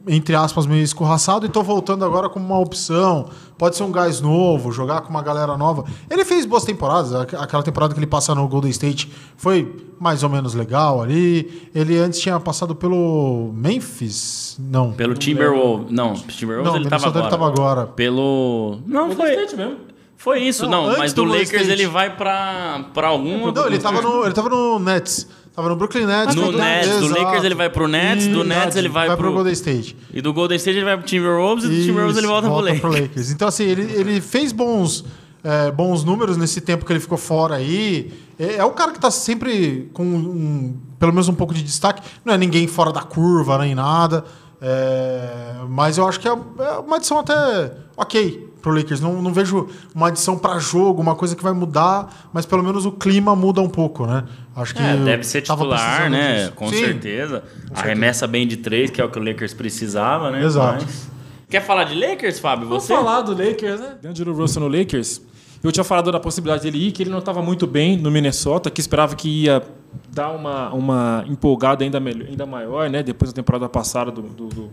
[0.07, 3.29] entre aspas, meio escorraçado e tô voltando agora como uma opção.
[3.57, 5.83] Pode ser um gás novo, jogar com uma galera nova.
[6.09, 10.21] Ele fez boas temporadas, aqu- aquela temporada que ele passa no Golden State foi mais
[10.21, 11.69] ou menos legal ali.
[11.73, 14.55] Ele antes tinha passado pelo Memphis?
[14.59, 14.91] Não.
[14.91, 15.91] Pelo Timberwolves.
[15.91, 17.23] Não, Timberwolves Não, ele tava agora.
[17.25, 17.87] ele tava agora.
[17.87, 18.77] Pelo.
[18.85, 19.31] Não, Golden foi.
[19.33, 19.77] State mesmo.
[20.19, 20.97] Foi isso, Não, não.
[20.97, 21.69] mas do Lakers State.
[21.71, 23.51] ele vai pra, pra algum.
[23.51, 25.27] Não, ele tava, no, ele tava no Nets.
[25.57, 26.35] Tava no Brooklyn Nets.
[26.35, 27.07] No Golden- Nets, do.
[27.09, 29.97] Lakers ele vai pro Nets, do Nets ele vai pro pro- Golden State.
[30.13, 32.91] E do Golden State ele vai pro Timberwolves e do Timberwolves ele Isso, volta, pro
[32.91, 33.31] Lakers.
[33.31, 35.03] Então, assim, ele, ele fez bons,
[35.43, 38.13] é, bons números nesse tempo que ele ficou fora aí.
[38.37, 42.03] É, é o cara que tá sempre com um- pelo menos um pouco de destaque.
[42.23, 44.23] Não é ninguém fora da curva nem nada.
[44.61, 48.99] É, mas eu acho que é é uma adição até ok pro Lakers.
[48.99, 52.85] Não, não vejo uma adição para jogo, uma coisa que vai mudar, mas pelo menos
[52.85, 54.25] o clima muda um pouco, né?
[54.55, 56.35] Acho que É, deve ser titular, né?
[56.39, 56.51] disso.
[56.53, 56.77] Com Sim.
[56.83, 57.43] certeza.
[57.73, 60.43] Arremessa bem de três, que é o que o Lakers precisava, né?
[60.43, 60.83] Exato.
[60.85, 61.17] Mas-
[61.49, 62.67] Quer falar de Lakers, Fábio?
[62.67, 62.93] Você?
[62.93, 63.95] falar do Lakers, né?
[64.01, 65.21] D'Angelo Russell no Lakers.
[65.63, 68.69] Eu tinha falado da possibilidade dele ir, que ele não estava muito bem no Minnesota,
[68.69, 69.63] que esperava que ia
[70.11, 73.01] dar uma, uma empolgada ainda, melhor, ainda maior, né?
[73.01, 74.69] Depois da temporada passada do, do- do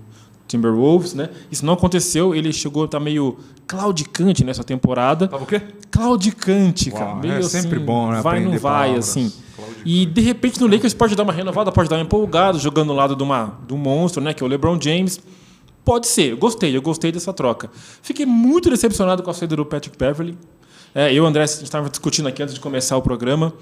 [0.47, 1.31] Timberwolves, né?
[1.51, 5.29] Isso não aconteceu, ele chegou a estar meio claudicante nessa temporada.
[5.29, 5.61] Tava o quê?
[5.91, 7.07] Claudicante, cara.
[7.07, 9.09] Uau, meio é sempre assim, bom, né, Vai, não vai, palavras.
[9.09, 9.33] assim.
[9.85, 12.97] E de repente no Lakers pode dar uma renovada, pode dar uma empolgada, jogando ao
[12.97, 14.35] lado de, uma, de um monstro, né?
[14.35, 15.21] Que é o LeBron James.
[15.85, 17.71] Pode ser, eu gostei, eu gostei dessa troca.
[18.03, 20.37] Fiquei muito decepcionado com a saída do Patrick Beverly.
[20.95, 23.53] É, eu e o André, a gente estava discutindo aqui antes de começar o programa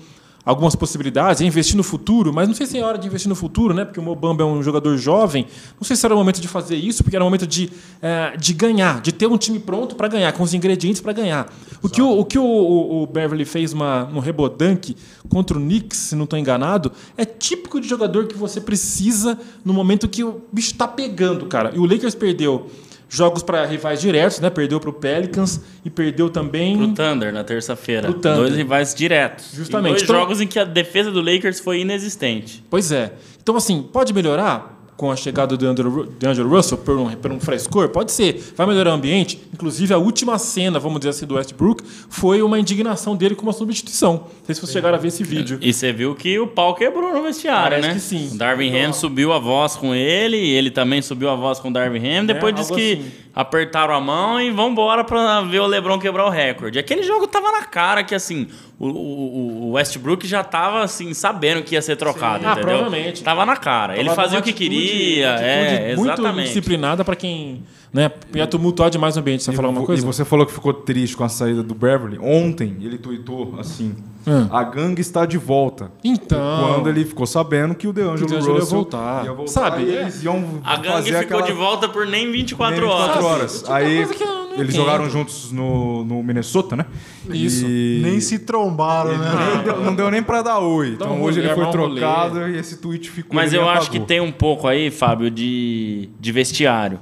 [0.45, 3.35] algumas possibilidades, é investir no futuro, mas não sei se é hora de investir no
[3.37, 3.85] futuro, né?
[3.85, 5.47] Porque o Mobamba é um jogador jovem.
[5.81, 8.37] Não sei se era o momento de fazer isso, porque era o momento de, é,
[8.37, 11.53] de ganhar, de ter um time pronto para ganhar, com os ingredientes para ganhar.
[11.81, 14.97] O que, o, o, que o, o- o Beverly fez uma, um rebodanque
[15.29, 19.73] contra o Knicks, se não estou enganado, é típico de jogador que você precisa no
[19.73, 21.73] momento que o bicho está pegando, cara.
[21.75, 22.67] E o Lakers perdeu
[23.15, 24.49] jogos para rivais diretos, né?
[24.49, 28.11] Perdeu para o Pelicans e perdeu também Pro Thunder na terça-feira.
[28.11, 29.51] Dois rivais diretos.
[29.55, 29.91] Justamente.
[29.91, 32.65] E dois Então- jogos em que a defesa do Lakers foi inexistente.
[32.71, 33.13] Pois é.
[33.43, 37.41] Então, assim, pode melhorar com a chegada do Andrew, D'Angelo Russell por um, por um
[37.41, 37.89] frescor?
[37.89, 38.53] Pode ser.
[38.57, 39.41] Vai melhorar o ambiente?
[39.53, 43.53] Inclusive, a última cena, vamos dizer assim, do Westbrook foi uma indignação dele com uma
[43.53, 44.13] substituição.
[44.13, 45.59] Não sei se vocês chegaram a ver esse vídeo.
[45.61, 47.95] E você viu que o pau quebrou no vestiário, Parece né?
[47.95, 48.31] que sim.
[48.35, 51.69] O Darvin Ham subiu a voz com ele, e ele também subiu a voz com
[51.69, 52.25] o Darvin Ham.
[52.27, 53.11] Depois É, disse que assim.
[53.35, 56.79] apertaram a mão e vambora pra ver o LeBron quebrar o recorde.
[56.79, 58.47] Aquele jogo tava na cara que, assim,
[58.79, 62.69] o, o- o Westbrook já tava, assim, sabendo que ia ser trocado, Ah, entendeu?
[62.71, 63.23] provavelmente.
[63.23, 63.95] Tava na cara.
[63.97, 65.35] ele Tava fazia numa o que atitude- queria.
[65.35, 66.47] atitude É, muito exatamente.
[66.49, 69.43] disciplinada para quem né, ia tumultuar demais o ambiente.
[69.45, 70.03] Você ia falar E uma coisa?
[70.03, 72.19] E você falou que ficou triste com a saída do Beverly.
[72.19, 73.95] Ontem ele tweetou assim:
[74.27, 74.49] Hum.
[74.51, 75.91] a gangue está de volta.
[76.03, 76.69] Então.
[76.75, 79.25] Quando ele ficou sabendo que o DeAngelo Que o DeAngelo ia Russell voltar.
[79.47, 79.91] Sabe?
[79.95, 80.01] É.
[80.03, 81.43] eles iam A gangue fazer ficou aquela...
[81.43, 83.63] de volta por nem 24 Nem 24 horas.
[83.63, 83.71] horas.
[83.71, 84.07] Aí-
[84.55, 84.85] eu Eles entendo.
[84.85, 86.87] jogaram juntos no, no Minnesota, né?
[87.31, 87.65] Isso.
[87.67, 89.31] E- Nem se trombaram, né?
[89.55, 90.91] Nem deu- não deu nem pra dar oi.
[90.91, 92.01] Então um hoje ele foi rolê.
[92.01, 93.35] trocado e esse tweet ficou.
[93.35, 96.99] Mas eu acho que tem um pouco aí, Fábio, de, de vestiário.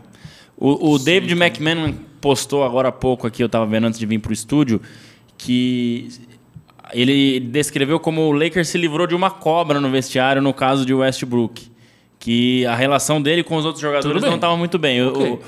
[0.56, 4.18] O, o David McMahon postou agora há pouco aqui, eu tava vendo antes de vir
[4.18, 4.80] pro estúdio,
[5.38, 6.08] que
[6.92, 10.92] ele descreveu como o Lakers se livrou de uma cobra no vestiário no caso de
[10.92, 11.70] Westbrook.
[12.18, 15.00] Que a relação dele com os outros jogadores não estava muito bem.
[15.02, 15.30] O- Ok.
[15.32, 15.38] O,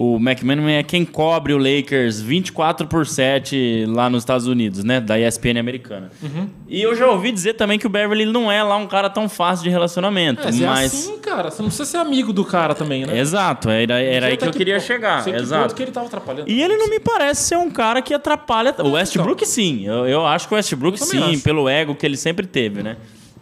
[0.00, 5.00] o McMahon é quem cobre o Lakers 24 por 7 lá nos Estados Unidos, né?
[5.00, 6.12] Da ESPN americana.
[6.22, 6.48] Uhum.
[6.68, 9.28] E eu já ouvi dizer também que o Beverly não é lá um cara tão
[9.28, 10.46] fácil de relacionamento.
[10.46, 13.18] É, é mas assim, cara, você não precisa ser amigo do cara também, né?
[13.18, 15.24] Exato, era, era aí Até que eu queria chegar.
[15.24, 15.62] sei que Exato.
[15.62, 16.48] ponto que ele tava atrapalhando.
[16.48, 18.76] E ele não me parece ser um cara que atrapalha.
[18.78, 19.84] O Westbrook, sim.
[19.84, 21.42] Eu, eu acho que o Westbrook, sim, acho.
[21.42, 22.98] pelo ego que ele sempre teve, né?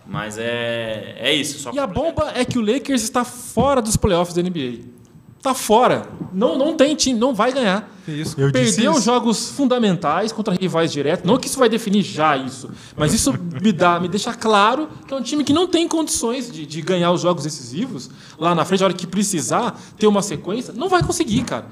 [0.07, 1.69] Mas é, é isso.
[1.75, 4.95] E a bomba é que o Lakers está fora dos playoffs da NBA.
[5.46, 6.09] Tá fora.
[6.32, 7.88] Não, não tem time, não vai ganhar.
[8.09, 8.35] Isso.
[8.37, 9.02] Eu disse Perdeu isso.
[9.02, 11.24] jogos fundamentais contra rivais diretos.
[11.24, 13.32] Não que isso vai definir já isso, mas isso
[13.62, 16.82] me dá, me deixa claro que é um time que não tem condições de, de
[16.82, 20.88] ganhar os jogos decisivos lá na frente, a hora que precisar ter uma sequência, não
[20.88, 21.66] vai conseguir, cara.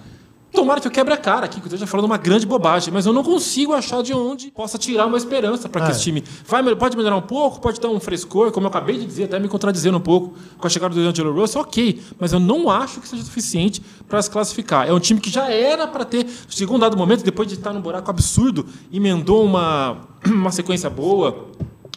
[0.55, 3.05] Tomara que eu quebre a cara aqui, que eu esteja falando uma grande bobagem, mas
[3.07, 5.91] eu não consigo achar de onde possa tirar uma esperança para que É.
[5.91, 9.05] esse time vai, pode melhorar um pouco, pode dar um frescor, como eu acabei de
[9.05, 12.39] dizer, até me contradizendo um pouco com a chegada do Angelo Russell, ok, mas eu
[12.39, 14.89] não acho que seja suficiente para se classificar.
[14.89, 17.81] É um time que já era para ter, segundo dado momento, depois de estar num
[17.81, 21.49] buraco absurdo, emendou uma, uma sequência boa.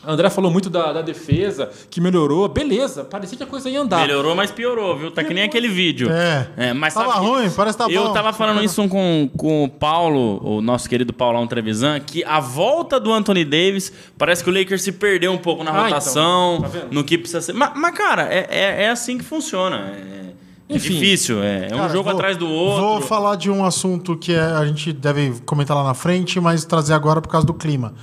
[0.08, 2.48] André falou muito da, da defesa, que melhorou.
[2.48, 4.00] Beleza, parecia que a coisa ia andar.
[4.08, 5.12] Melhorou, mas piorou, viu?
[5.12, 6.10] Tá que nem aquele vídeo.
[6.10, 6.74] É.
[6.74, 8.14] mas Tava ruim, parece que tá Eu bom.
[8.14, 13.00] tava falando isso com, com o Paulo, o nosso querido Paulão Trevisan, que a volta
[13.00, 16.70] do Anthony Davis parece que o Lakers se perdeu um pouco na Ah, rotação, então.
[16.72, 16.94] Tá vendo?
[16.94, 17.54] no que precisa ser.
[17.54, 19.92] Mas, mas, cara, é, é, é assim que funciona.
[19.94, 20.94] É, é Enfim.
[20.94, 22.82] difícil, é, é um Cara, jogo vou- atrás do outro.
[22.84, 26.64] Vou falar de um assunto que é- a gente deve comentar lá na frente, mas
[26.66, 27.94] trazer agora por causa do clima.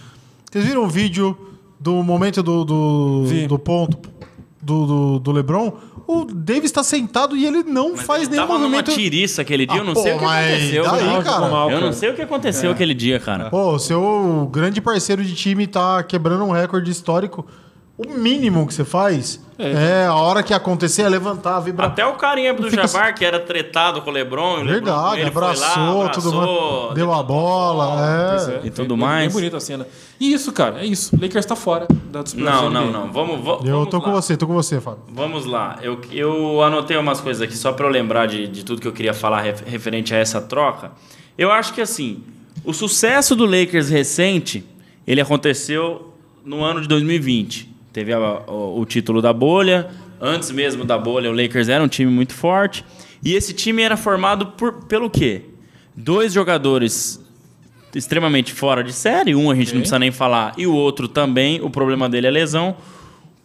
[0.51, 1.37] Vocês viram o vídeo
[1.85, 3.47] do momento do, do, Vi.
[3.47, 3.99] do ponto
[4.63, 5.71] do, do, do LeBron?
[6.07, 8.89] O Davis está sentado e ele não Mas faz ele nenhum tava movimento.
[8.89, 10.83] numa tiriça aquele dia, Ah, eu não pô, sei o que mas aconteceu.
[10.85, 11.23] daí, cara.
[11.51, 11.73] cara?
[11.73, 13.51] Eu não sei o que aconteceu aquele dia, cara.
[13.51, 17.47] Pô, seu grande parceiro de time tá quebrando um recorde histórico.
[17.97, 21.87] O mínimo que você faz é, a hora que acontecer é levantar, vibrar.
[21.89, 24.59] Até o carinha do Fica- Jabbar, que era tretado com o LeBron.
[24.59, 26.95] com Verdade, ele foi lá, abraçou, tudo abraçou, mais.
[26.97, 28.41] Deu a bola.
[28.51, 28.55] É.
[28.55, 29.27] é, E tudo mais.
[29.29, 29.87] Bem bonita a cena.
[30.19, 31.17] E isso, cara, é isso.
[31.21, 33.13] Lakers tá fora da disputa Não, não, não.
[33.13, 34.21] Vamos, vo- Eu vamos tô com lá.
[34.21, 35.03] você, tô com você, Fábio.
[35.13, 35.79] Vamos lá.
[35.81, 38.93] Eu, eu anotei umas coisas aqui só para eu lembrar de, de tudo que eu
[38.93, 40.91] queria falar ref- referente a essa troca.
[41.39, 42.25] Eu acho que assim,
[42.65, 44.65] o sucesso do Lakers recente,
[45.07, 46.13] ele aconteceu
[46.45, 47.73] no ano de 2020.
[47.95, 49.89] Teve a- o, o título da bolha.
[50.21, 52.85] Antes mesmo da bolha, o Lakers era um time muito forte.
[53.25, 55.43] E esse time era formado por, pelo quê?
[55.97, 57.21] Dois jogadores
[57.95, 59.35] extremamente fora de série.
[59.35, 60.53] Um a gente não precisa nem falar.
[60.59, 61.61] E o outro também.
[61.63, 62.77] O problema dele é lesão.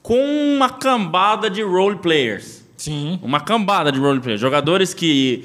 [0.01, 0.19] Com
[0.55, 2.65] uma cambada de role players.
[2.75, 3.19] Sim.
[3.21, 4.41] Uma cambada de role players.
[4.41, 5.43] Jogadores que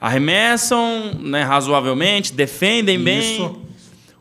[0.00, 3.56] arremessam né, razoavelmente, defendem bem.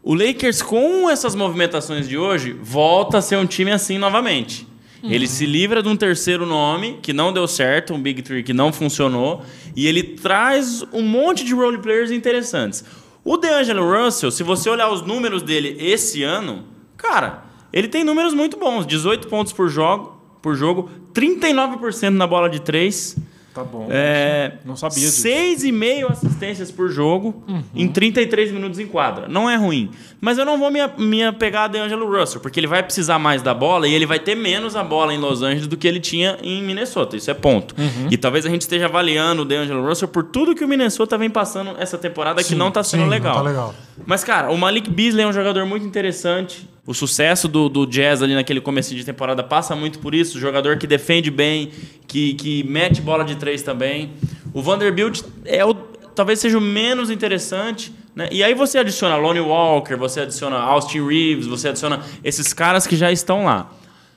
[0.07, 4.67] O Lakers, com essas movimentações de hoje, volta a ser um time assim novamente.
[5.03, 8.53] Ele se livra de um terceiro nome que não deu certo, um Big Three que
[8.53, 9.41] não funcionou,
[9.75, 12.85] e ele traz um monte de role players interessantes.
[13.23, 16.65] O DeAngelo Russell, se você olhar os números dele esse ano,
[16.95, 22.47] cara, ele tem números muito bons: 18 pontos por jogo, por jogo 39% na bola
[22.47, 23.17] de 3.
[23.55, 23.87] Tá bom.
[23.89, 25.25] É, Não sabia disso.
[25.25, 27.41] 6,5 assistências por jogo
[27.73, 29.29] em 33 minutos em quadra.
[29.29, 29.91] Não é ruim.
[30.19, 33.41] Mas eu não vou me, me apegar a DeAngelo Russell, porque ele vai precisar mais
[33.41, 36.01] da bola e ele vai ter menos a bola em Los Angeles do que ele
[36.01, 37.15] tinha em Minnesota.
[37.15, 37.73] Isso é ponto.
[38.11, 41.29] E talvez a gente esteja avaliando o DeAngelo Russell por tudo que o Minnesota vem
[41.29, 43.35] passando essa temporada que Sim, não tá sendo sim, não legal.
[43.35, 43.75] tá legal.
[44.05, 46.67] Mas, cara, o Malik Beasley é um jogador muito interessante.
[46.87, 50.39] O sucesso do, do Jazz ali naquele começo de temporada passa muito por isso.
[50.39, 51.71] Jogador que defende bem,
[52.07, 54.13] que, que mete bola de três também.
[54.53, 57.91] O Vanderbilt é o, talvez seja o menos interessante.
[58.15, 58.29] Né?
[58.31, 62.95] E aí você adiciona Lonnie Walker, você adiciona Austin Reeves, você adiciona esses caras que
[62.95, 63.71] já estão lá.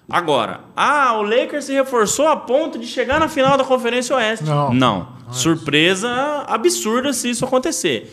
[0.09, 4.45] Agora, ah, o Lakers se reforçou a ponto de chegar na final da Conferência Oeste.
[4.45, 4.73] Não.
[4.73, 5.09] Não.
[5.31, 6.09] Surpresa
[6.47, 8.11] absurda se isso acontecer.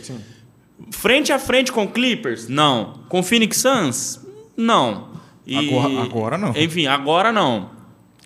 [0.92, 2.50] Frente a frente com Clippers?
[2.50, 3.02] Não.
[3.08, 4.25] Com Phoenix Suns?
[4.58, 5.10] Não.
[5.46, 6.54] E- Agora- agora não.
[6.56, 7.70] Enfim, agora não.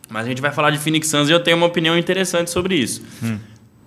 [0.10, 2.76] Mas a gente vai falar de Phoenix Suns e eu tenho uma opinião interessante sobre
[2.76, 3.04] isso.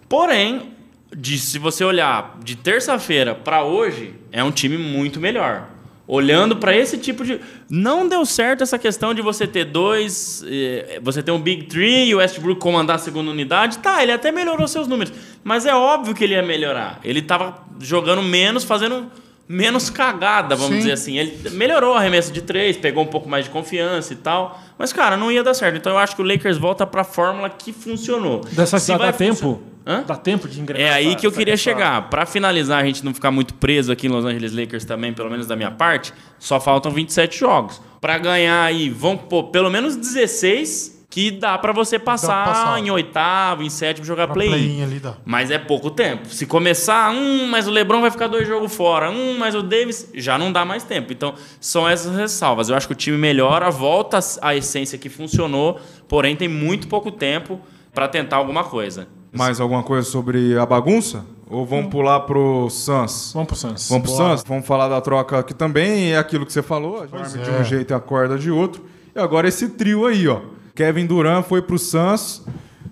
[0.08, 0.72] Porém,
[1.16, 5.68] de- se você olhar de terça-feira para hoje, é um time muito melhor.
[6.04, 7.40] olhando pra esse tipo de.
[7.70, 10.44] Não deu certo essa questão de você ter dois.
[10.46, 13.78] eh, Você ter um Big Three e o Westbrook comandar a segunda unidade.
[13.78, 15.12] Tá, ele até melhorou seus números.
[15.44, 17.00] Mas é óbvio que ele ia melhorar.
[17.04, 19.10] Ele tava jogando menos, fazendo
[19.52, 20.78] menos cagada, vamos Sim.
[20.78, 21.18] dizer assim.
[21.18, 24.60] Ele melhorou o arremesso de três, pegou um pouco mais de confiança e tal.
[24.78, 25.76] Mas, cara, não ia dar certo.
[25.76, 28.40] Então eu acho que o Lakers volta pra fórmula que funcionou.
[28.52, 29.34] Dessa Se dá, tempo?
[29.36, 30.04] funcionar- Hã?
[30.06, 30.88] Dá tempo de engrenar.
[30.88, 32.08] É aí que eu queria chegar.
[32.08, 35.28] Pra finalizar, a gente não ficar muito preso aqui em Los Angeles Lakers também, pelo
[35.28, 37.82] menos da minha parte, só faltam 27 jogos.
[38.00, 42.78] Pra ganhar aí, vão pôr pelo menos 16, que dá pra você passar, passar.
[42.78, 44.50] em oitavo, em sétimo, jogar Pra play-in.
[44.50, 45.12] play-in ali dá.
[45.26, 46.26] Mas é pouco tempo.
[46.28, 50.08] Se começar, um, mas o LeBron vai ficar dois jogos fora, um, mas o Davis
[50.14, 51.12] já não dá mais tempo.
[51.12, 52.70] Então, são essas ressalvas.
[52.70, 57.10] Eu acho que o time melhora, volta à essência que funcionou, porém tem muito pouco
[57.12, 57.60] tempo
[57.92, 59.06] pra tentar alguma coisa.
[59.30, 61.26] Mais alguma coisa sobre a bagunça?
[61.46, 63.32] Ou vamos pular pro Suns?
[63.34, 63.86] Vamos pro Suns.
[63.90, 64.44] Vamos pro Suns?
[64.48, 67.06] Vamos falar da troca que também é aquilo que você falou.
[67.06, 67.60] Dorme de é.
[67.60, 68.82] um jeito e acorda de outro.
[69.14, 70.40] E agora esse trio aí, ó.
[70.74, 72.44] Kevin Durant foi pro Suns.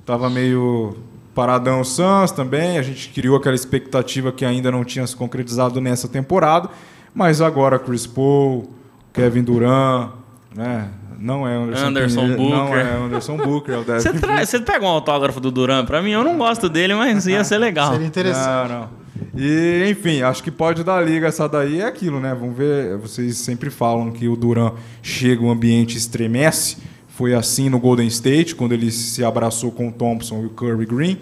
[0.04, 0.96] Tava meio
[1.34, 2.78] paradão o Suns também.
[2.78, 6.68] A gente criou aquela expectativa que ainda não tinha se concretizado nessa temporada.
[7.14, 8.70] Mas agora Chris Paul,
[9.12, 10.10] Kevin Durant,
[10.54, 10.88] né?
[11.18, 12.78] Não é Anderson, Anderson Pinheiro, Não Booker.
[12.78, 16.00] é Anderson Booker, é o Devin Você, tra- você pega um autógrafo do Duran pra
[16.00, 16.12] mim?
[16.12, 17.92] Eu não gosto dele, mas ia ser legal.
[17.92, 18.70] Seria interessante.
[18.70, 18.88] Não, não.
[19.36, 21.80] E, enfim, acho que pode dar liga essa daí.
[21.82, 22.34] É aquilo, né?
[22.34, 22.96] Vamos ver.
[22.96, 26.78] Vocês sempre falam que o Duran chega, o ambiente estremece.
[27.20, 30.86] Foi assim no Golden State, quando ele se abraçou com o Thompson e o Curry
[30.86, 31.18] Green.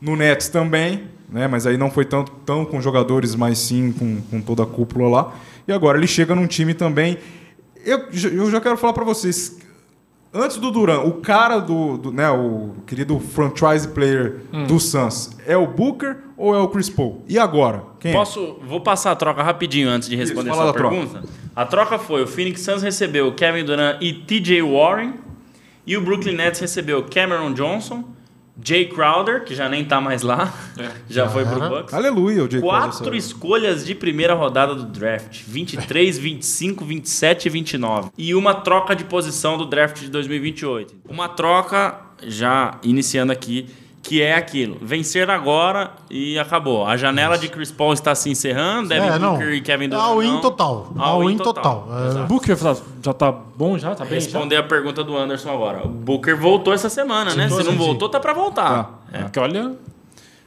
[0.00, 1.48] No Nets também, né?
[1.48, 5.08] Mas aí não foi tanto tão com jogadores, mas sim com, com toda a cúpula
[5.08, 5.34] lá.
[5.66, 7.18] E agora ele chega num time também.
[7.84, 9.58] Eu, já- eu já quero falar pra vocês.
[10.32, 14.66] Antes do Duran, o cara do, do, né, o querido franchise player Hum.
[14.66, 17.24] do Suns é o Booker ou é o Chris Paul?
[17.26, 17.82] E agora?
[17.98, 18.14] Quem é?
[18.14, 21.24] Posso, vou passar a troca rapidinho antes de responder fala sua da troca.
[21.58, 25.14] A troca foi: o Phoenix Suns recebeu Kevin Durant e TJ Warren,
[25.84, 28.04] e o Brooklyn Nets recebeu Cameron Johnson,
[28.62, 30.54] Jay Crowder, que já nem tá mais lá,
[31.10, 31.68] já foi pro.
[31.68, 31.92] Bucks.
[31.92, 33.14] Aleluia, o Jay Crowder Quatro saiu.
[33.14, 38.10] escolhas de primeira rodada do draft: 23, 25, 27 e 29.
[38.16, 40.94] E uma troca de posição do draft de 2028.
[41.08, 43.66] Uma troca, já iniciando aqui,
[44.08, 46.86] que é aquilo: vencer agora e acabou.
[46.86, 49.32] A janela de Chris Paul está se encerrando, Devin É, não.
[49.32, 50.04] Booker e Kevin Durant.
[50.04, 50.40] All in não.
[50.40, 50.92] total.
[50.98, 51.88] All in total.
[51.90, 52.08] É.
[52.08, 52.26] Exato.
[52.26, 53.94] Booker já, já tá bom já?
[53.94, 54.18] Tá bem?
[54.18, 54.26] já?
[54.26, 55.84] Responder a pergunta do Anderson agora.
[55.86, 57.50] O Booker voltou essa semana, né?
[57.50, 59.04] Se não voltou, tá pra voltar.
[59.12, 59.72] É, porque olha,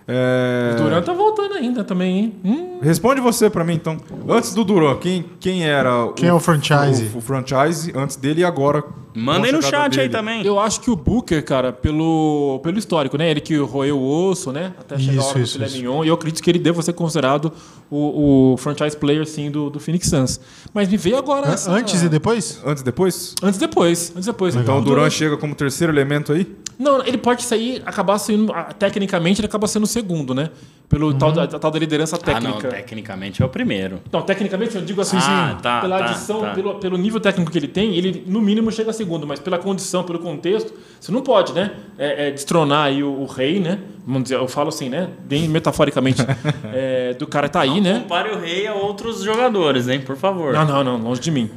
[0.08, 2.36] É, o Durant tá voltando ainda também, hein?
[2.44, 3.98] Hum, Responde você pra mim, então.
[4.28, 7.12] Antes do Duran, quem, quem era Quem é o franchise?
[7.14, 8.84] O, o franchise antes dele e agora.
[9.16, 10.10] Aí a no chat aí dele.
[10.10, 10.46] também.
[10.46, 13.30] eu acho que o Booker, cara, pelo, pelo histórico, né?
[13.30, 14.74] Ele que roeu o osso, né?
[14.80, 15.76] Até chegar Isso, a hora do isso, filé isso.
[15.78, 16.04] mignon.
[16.04, 17.52] E eu acredito que ele deva ser considerado
[17.90, 20.40] o, o franchise player, sim, do, do Phoenix Suns.
[20.74, 21.72] Mas me veio agora essa...
[21.72, 22.62] Antes e depois?
[22.66, 23.36] Antes e depois?
[23.44, 24.12] Antes e depois.
[24.16, 24.56] Antes e depois.
[24.56, 26.48] Então o Duran chega como terceiro elemento aí?
[26.80, 28.52] Não, ele pode sair, acabar sendo.
[28.54, 30.50] ah, Tecnicamente, ele acaba sendo o segundo, né?
[30.92, 32.68] Pelo tal, da, tal da liderança Ah, não, técnica.
[32.68, 34.02] tecnicamente é o primeiro.
[34.12, 36.50] Não, tecnicamente, eu digo assim, Ah, sim, tá, pela tá, adição, tá.
[36.54, 39.58] Pelo, pelo nível técnico que ele tem, ele no mínimo chega a segundo, mas pela
[39.58, 41.72] condição, pelo contexto, você não pode, né?
[41.98, 43.80] É, é, destronar aí o, o rei, né?
[44.06, 45.10] Vamos dizer, eu falo assim, né?
[45.24, 46.22] Bem metaforicamente,
[46.74, 48.00] é, do cara tá aí, né?
[48.02, 50.02] Compare o rei a outros jogadores, hein?
[50.02, 50.52] Por favor.
[50.54, 51.50] Não, não, não, longe de mim.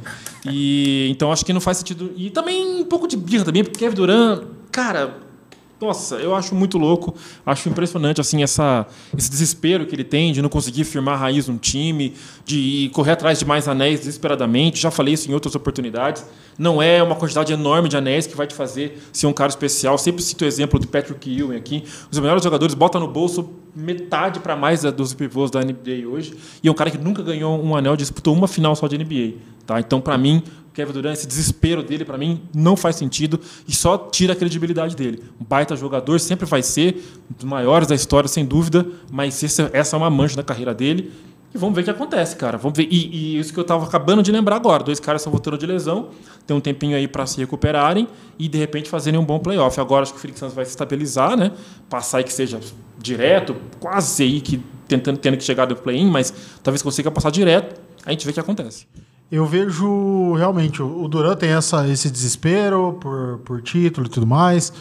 [0.45, 2.13] E então acho que não faz sentido.
[2.15, 5.24] E também um pouco de birra também, porque Kevin Durant, cara,
[5.79, 7.13] nossa, eu acho muito louco,
[7.45, 11.57] acho impressionante assim essa esse desespero que ele tem de não conseguir firmar raiz num
[11.57, 12.13] time,
[12.45, 14.79] de correr atrás de mais anéis desesperadamente.
[14.79, 16.25] Já falei isso em outras oportunidades.
[16.57, 19.97] Não é uma quantidade enorme de anéis que vai te fazer ser um cara especial.
[19.97, 21.83] Sempre cito o exemplo do Patrick Ewing aqui.
[22.09, 26.33] Os melhores jogadores botam no bolso metade para mais dos pivôs da NBA hoje.
[26.63, 29.33] E é um cara que nunca ganhou um anel, disputou uma final só de NBA.
[29.65, 29.79] Tá?
[29.79, 30.41] Então, para mim,
[30.75, 34.95] Kevin Durant, esse desespero dele, para mim, não faz sentido e só tira a credibilidade
[34.95, 35.23] dele.
[35.39, 39.95] Um baita jogador, sempre vai ser, um dos maiores da história, sem dúvida, mas essa
[39.95, 41.11] é uma mancha na carreira dele.
[41.53, 42.57] E vamos ver o que acontece, cara.
[42.57, 42.85] Vamos ver.
[42.91, 44.83] E, e isso que eu tava acabando de lembrar agora.
[44.83, 46.09] Dois caras estão voltando de lesão,
[46.45, 49.79] tem um tempinho aí para se recuperarem e de repente fazerem um bom playoff.
[49.79, 51.53] Agora acho que o Felix Santos vai se estabilizar, né?
[51.89, 52.59] Passar aí que seja
[52.99, 57.79] direto, quase aí que tentando tendo que chegar do play-in, mas talvez consiga passar direto.
[58.05, 58.85] A gente vê o que acontece.
[59.31, 64.71] Eu vejo realmente o Duran tem essa, esse desespero por, por título e tudo mais.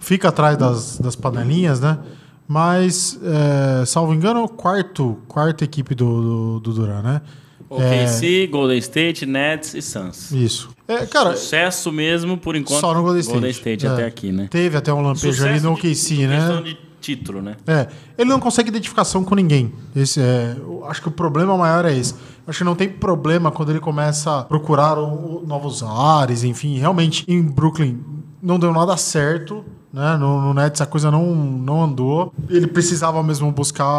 [0.00, 1.98] Fica atrás das, das panelinhas, né?
[2.46, 7.20] Mas, é, salvo engano, quarto, quarta equipe do, do, do Duran, né?
[7.68, 10.32] OKC, Golden State, Nets e Suns.
[10.32, 10.70] Isso.
[10.88, 12.80] É, cara, Sucesso mesmo, por enquanto.
[12.80, 13.48] só no Golden State.
[13.50, 13.90] State É.
[13.90, 14.48] até aqui, né?
[14.50, 16.62] Teve até um lampejo ali no de- OKC, questão né?
[16.62, 17.56] de título, né?
[17.66, 19.72] É, ele não consegue identificação com ninguém.
[19.94, 20.56] Esse é,
[20.88, 22.14] acho que o problema maior é esse.
[22.46, 26.78] Acho que não tem problema quando ele começa a procurar o- o- novos ares, enfim.
[26.78, 27.98] Realmente, em Brooklyn
[28.42, 30.16] não deu nada certo, né?
[30.16, 32.32] No, no Nets a coisa não, não andou.
[32.48, 33.96] Ele precisava mesmo buscar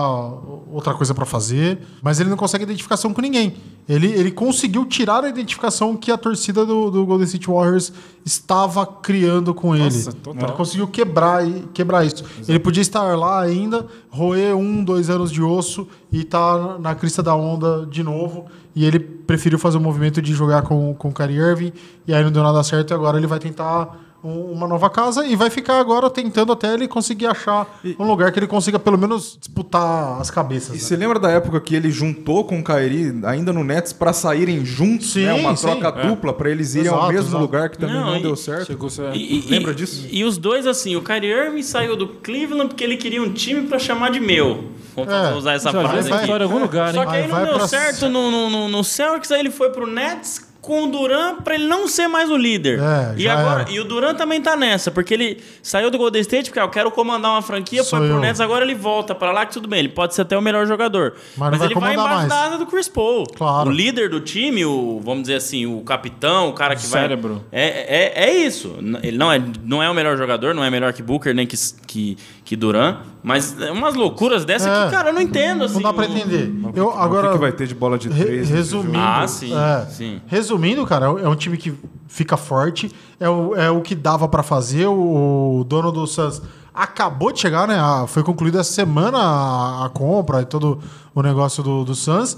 [0.72, 3.56] outra coisa pra fazer, mas ele não consegue identificação com ninguém.
[3.88, 7.92] Ele, ele conseguiu tirar a identificação que a torcida do, do Golden State Warriors
[8.24, 10.20] estava criando com Nossa, ele.
[10.20, 10.44] total.
[10.50, 12.24] Ele conseguiu quebrar, quebrar isso.
[12.48, 17.24] Ele podia estar lá ainda, roer um, dois anos de osso e estar na crista
[17.24, 18.46] da onda de novo.
[18.76, 21.74] E ele preferiu fazer o movimento de jogar com, com o Kyrie Irving.
[22.08, 22.92] E aí não deu nada certo.
[22.92, 26.88] E agora ele vai tentar uma nova casa e vai ficar agora tentando até ele
[26.88, 30.70] conseguir achar um lugar que ele consiga pelo menos disputar as cabeças.
[30.70, 30.80] E né?
[30.80, 34.66] você lembra da época que ele juntou com o Kyrie ainda no Nets pra saírem
[34.66, 35.34] juntos, Sim, né?
[35.34, 35.68] Uma sim.
[35.68, 37.42] troca dupla pra eles irem ao Exato, mesmo exato.
[37.44, 38.90] lugar que também Não, não, e- deu certo.
[38.90, 40.08] Ser- E- e- Lembra e- disso?
[40.12, 43.68] E, os dois, assim, o Kyrie Irving saiu do Cleveland porque ele queria um time
[43.68, 44.66] pra chamar de meu.
[44.96, 45.34] Vamos É.
[45.36, 46.32] usar essa frase vai aqui.
[46.32, 47.10] em algum lugar, Só hein?
[47.10, 49.52] que aí Vai- não vai deu pra- certo no, no, no, no Celtics, aí ele
[49.52, 52.80] foi pro Nets com o Duran pra ele não ser mais o líder.
[52.80, 53.72] É, e, já agora, era.
[53.72, 56.70] e o Duran também tá nessa, porque ele saiu do Golden State, porque ah, eu
[56.70, 58.22] quero comandar uma franquia, Sou foi pro eu.
[58.22, 60.68] Nets, agora ele volta pra lá, que tudo bem, ele pode ser até o melhor
[60.68, 61.14] jogador.
[61.38, 62.30] Mas não vai ele vai embaixo mais.
[62.30, 63.26] da asa do Chris Paul.
[63.36, 63.70] Claro.
[63.70, 67.01] O líder do time, o, vamos dizer assim, o capitão, o cara que vai...
[67.01, 67.43] Cérebro.
[67.51, 68.76] É, é, é isso.
[69.01, 71.57] Ele não é, não é o melhor jogador, não é melhor que Booker, nem que,
[71.88, 72.18] que,
[72.50, 72.97] que Duran.
[73.22, 74.86] Mas é umas loucuras dessa É.
[74.86, 75.66] que, cara, eu não entendo.
[75.66, 76.52] Assim, Não dá pra o- entender.
[76.74, 78.97] Eu, o que agora, que vai ter de bola de Re- três nesse resumindo?
[78.97, 80.20] Ah, sim, é, sim.
[80.26, 81.72] resumindo, cara, é um time que
[82.08, 82.89] fica forte,
[83.20, 84.88] é o, é o que dava pra fazer.
[84.88, 86.41] O, dono do Suns
[86.74, 87.78] acabou de chegar, né?
[88.08, 90.80] Foi concluída essa semana a, a compra e todo
[91.14, 92.36] o negócio do, do Suns.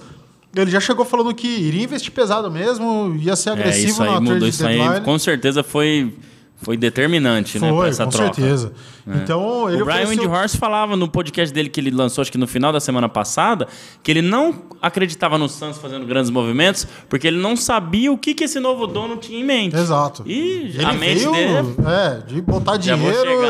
[0.54, 4.10] Ele já chegou falando que iria investir pesado mesmo, ia ser É, agressivo isso aí
[4.10, 4.28] na mudou.
[4.40, 5.06] trade Isso aí deadline.
[5.06, 6.14] com certeza foi,
[6.62, 8.34] foi determinante, né, pra Foi, essa com troca.
[8.36, 8.72] certeza.
[9.08, 12.38] Então, ele o Brian ofereceu- Windhorst falava no podcast dele que ele lançou, acho que
[12.38, 13.68] no final da semana passada,
[14.04, 18.34] que ele não acreditava no Suns fazendo grandes movimentos, porque ele não sabia o que,
[18.36, 19.76] que esse novo dono tinha em mente.
[19.76, 20.24] Exato.
[20.26, 23.42] E Ele a mente veio, dele é, de botar dinheiro,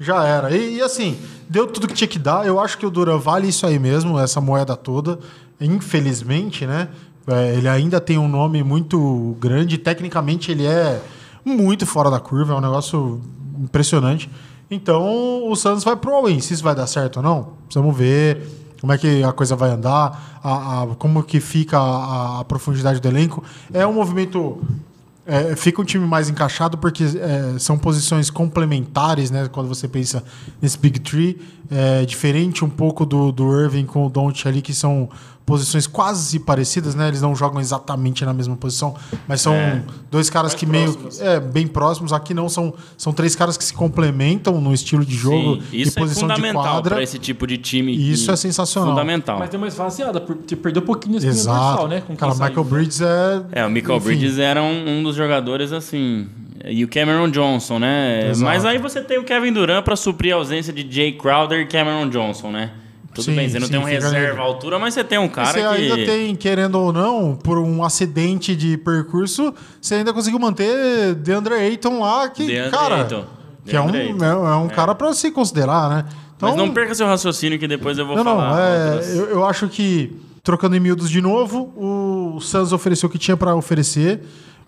[0.00, 0.50] já era.
[0.56, 1.16] E, e, assim,
[1.48, 2.46] deu tudo que tinha que dar.
[2.46, 5.18] Eu acho que o Duran vale isso aí mesmo, essa moeda toda.
[5.60, 6.88] Infelizmente, né?
[7.28, 9.76] É, ele ainda tem um nome muito grande.
[9.78, 11.00] Tecnicamente, ele é
[11.46, 12.52] muito fora da curva.
[12.52, 13.20] É um negócio
[13.62, 14.28] impressionante.
[14.70, 16.40] Então, o Santos vai pro all-in.
[16.40, 18.42] Se isso vai dar certo ou não, precisamos ver
[18.80, 23.00] como é que a coisa vai andar, a- a- como que fica a, a profundidade
[23.00, 23.42] do elenco.
[23.72, 24.58] É um movimento
[25.28, 29.48] é, fica um time mais encaixado porque é, são posições complementares, né?
[29.50, 30.22] Quando você pensa
[30.62, 31.40] nesse Big Three.
[31.68, 35.08] É diferente um pouco do, do Irving com o Don't ali, que são
[35.46, 37.06] posições quase parecidas, né?
[37.06, 38.96] Eles não jogam exatamente na mesma posição,
[39.28, 39.80] mas são É.
[40.10, 41.20] dois caras que meio próximos.
[41.20, 42.12] é bem próximos.
[42.12, 45.82] Aqui não são são três caras que se complementam no estilo de jogo Sim, e
[45.82, 46.94] isso é posição de fundamental quadra.
[46.96, 47.92] para esse tipo de time.
[47.94, 48.90] E isso é sensacional.
[48.90, 49.38] Fundamental.
[49.38, 51.58] Mas deu uma esvaziada, por te perdeu um pouquinho espinha Exato.
[51.68, 52.02] dorsal, né?
[52.04, 52.48] Com Cara, saiu.
[52.48, 56.26] Michael Bridges é É, o Michael enfim, Bridges era um, um dos jogadores assim.
[56.68, 58.30] E o Cameron Johnson, né?
[58.30, 58.44] Exato.
[58.44, 61.66] Mas aí você tem o Kevin Durant pra suprir a ausência de Jay Crowder e
[61.66, 62.72] Cameron Johnson, né?
[63.16, 65.28] Tudo Sim, bem, você não sim, tem um reserva à altura, mas você tem um
[65.28, 65.66] cara você que.
[65.92, 71.54] ainda tem, querendo ou não, por um acidente de percurso, você ainda conseguiu manter DeAndre
[71.54, 73.24] Ayton lá, que, DeAndre cara, Ayton.
[73.64, 74.24] que é um, Ayton.
[74.24, 76.04] é, é um cara pra se considerar, né?
[76.36, 78.60] Então, Mas não perca seu raciocínio que depois eu vou não, não, falar.
[78.60, 80.14] é, outras- eu, eu acho que,
[80.44, 84.20] trocando em miúdos de novo, o Suns ofereceu o que tinha pra oferecer,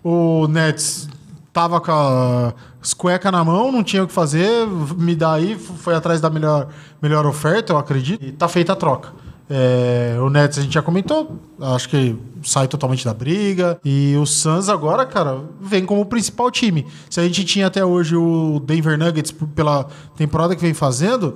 [0.03, 1.07] o Nets
[1.51, 5.57] tava com a- as cuecas na mão, não tinha o que fazer, me dá aí,
[5.57, 6.67] foi atrás da melhor,
[7.01, 9.09] melhor oferta, eu acredito, e tá feita a troca.
[9.51, 13.79] É, o Nets a gente já comentou, acho que sai totalmente da briga.
[13.83, 16.85] E o Suns agora, cara, vem como o principal time.
[17.09, 21.33] Se a gente tinha até hoje o Denver Nuggets pela temporada que vem fazendo,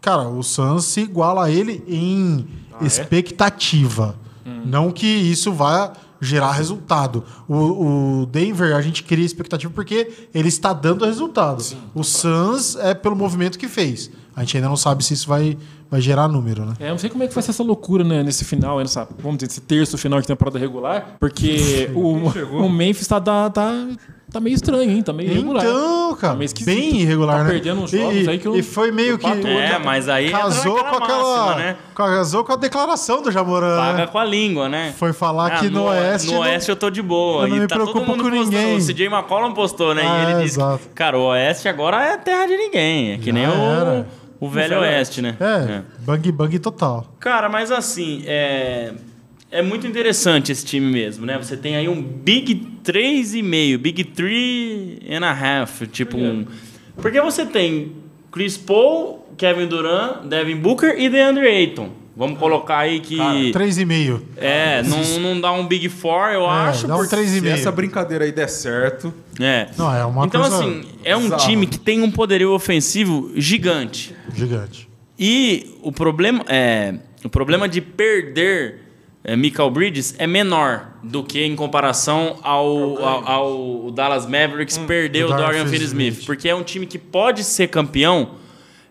[0.00, 2.46] cara, o Suns se iguala a ele em
[2.80, 4.14] expectativa.
[4.64, 5.92] Não que isso vá
[6.22, 7.24] gerar resultado.
[7.48, 11.62] O, o Denver, a gente cria expectativa porque ele está dando resultado.
[11.92, 14.10] o Suns é pelo movimento que fez.
[14.34, 15.58] A gente ainda não sabe se isso vai,
[15.90, 16.74] vai gerar número, né?
[16.80, 19.06] É, eu não sei como é que vai ser essa loucura, né, nesse final, nessa,
[19.18, 22.14] vamos dizer, esse terço final de temporada regular, porque o,
[22.64, 23.88] o Memphis tá, tá, tá,
[24.32, 25.02] tá meio estranho, hein?
[25.02, 25.64] Tá meio irregular.
[25.64, 26.74] Então, cara, Tá meio esquisito.
[26.74, 27.50] bem irregular, Tá né?
[27.50, 30.78] perdendo uns jogos e, aí que eu- e foi meio que É, mas aí casou
[30.78, 31.00] com aquela
[31.46, 31.76] máxima, né?
[31.94, 33.76] casou com a declaração do Jamoran.
[33.76, 34.06] Paga né?
[34.06, 34.94] com a língua, né?
[34.96, 37.44] Foi falar Ah, que no, Oeste No Oeste eu tô de boa.
[37.44, 38.50] eu não e me tá todo preocupo mundo com postando.
[38.56, 38.76] ninguém.
[38.76, 40.02] O CJ McCollum postou, né?
[40.04, 40.80] Ah, e ele é, disse: exato.
[40.94, 43.12] Cara, o Oeste agora é terra de ninguém.
[43.12, 44.06] É que Já nem era.
[44.40, 45.36] o, o Velho Velho Oeste, né?
[45.40, 47.06] É, bang bang total.
[47.20, 48.92] Cara, mas assim, é,
[49.52, 51.36] é muito interessante esse time mesmo, né?
[51.38, 55.30] Você tem aí um Big 3,5, Big 3 and a
[55.60, 56.46] half, tipo um...
[56.96, 57.92] Porque você tem
[58.32, 61.90] Chris Paul, Kevin Durant, Devin Booker e DeAndre Ayton.
[62.14, 63.16] Vamos colocar aí que.
[63.16, 64.20] 3,5.
[64.36, 66.86] é, não, não dá um Big Four, eu acho.
[66.86, 67.40] dá um porque- 3,5.
[67.40, 69.68] Se essa brincadeira aí der certo, É.
[69.78, 71.40] Não, é uma então, coisa assim, é um bizarra.
[71.48, 74.14] time que tem um poderio ofensivo gigante.
[74.34, 74.86] gigante.
[75.18, 78.81] E o problema é o problema de perder é,
[79.24, 85.28] Michael Bridges é menor do que em comparação ao, ao, ao Dallas Mavericks perder O
[85.28, 85.66] Dorian.
[85.66, 88.30] Finney-Smith, porque é um time que pode ser campeão,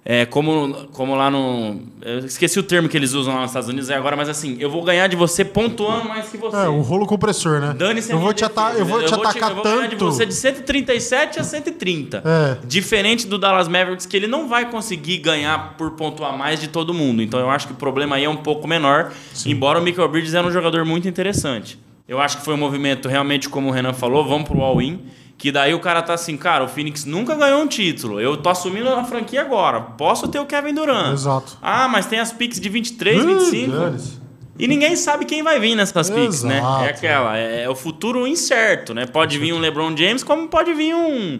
[0.03, 1.79] é, como, como lá no...
[2.01, 4.67] Eu esqueci o termo que eles usam lá nos Estados Unidos agora, mas assim, eu
[4.67, 6.57] vou ganhar de você pontuando mais que você.
[6.57, 7.75] É, o rolo compressor, né?
[7.77, 8.79] Dane-se eu vou te, defesa.
[8.79, 10.05] eu vou te atacar eu vou ganhar de tanto.
[10.05, 12.23] você de 137 a 130.
[12.25, 12.57] É.
[12.65, 16.95] Diferente do Dallas Mavericks, que ele não vai conseguir ganhar por pontuar mais de todo
[16.95, 17.21] mundo.
[17.21, 19.11] Então eu acho que o problema aí é um pouco menor.
[19.45, 21.77] Embora o Michael Bridges era um jogador muito interessante.
[22.07, 24.99] Eu acho que foi um movimento realmente, como o Renan falou, vamos pro all-in.
[25.41, 28.21] Que daí o cara tá assim, cara, o Phoenix nunca ganhou um título.
[28.21, 29.81] Eu tô assumindo a franquia agora.
[29.81, 31.13] Posso ter o Kevin Durant.
[31.13, 31.57] Exato.
[31.59, 33.71] Ah, mas tem as picks de 23, Ih, 25.
[33.71, 34.21] dane-se.
[34.59, 36.61] E ninguém sabe quem vai vir nessas picks, né?
[36.83, 39.07] É aquela, é, é o futuro incerto, né?
[39.07, 41.39] Pode vir um LeBron James, como pode vir um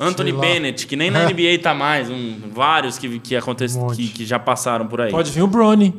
[0.00, 0.32] Anthony.
[0.32, 1.30] Bennett, que nem na É.
[1.30, 5.10] NBA tá mais, um, vários que, que, acontece, Um que, que já passaram por aí.
[5.10, 5.94] Pode vir o Brony.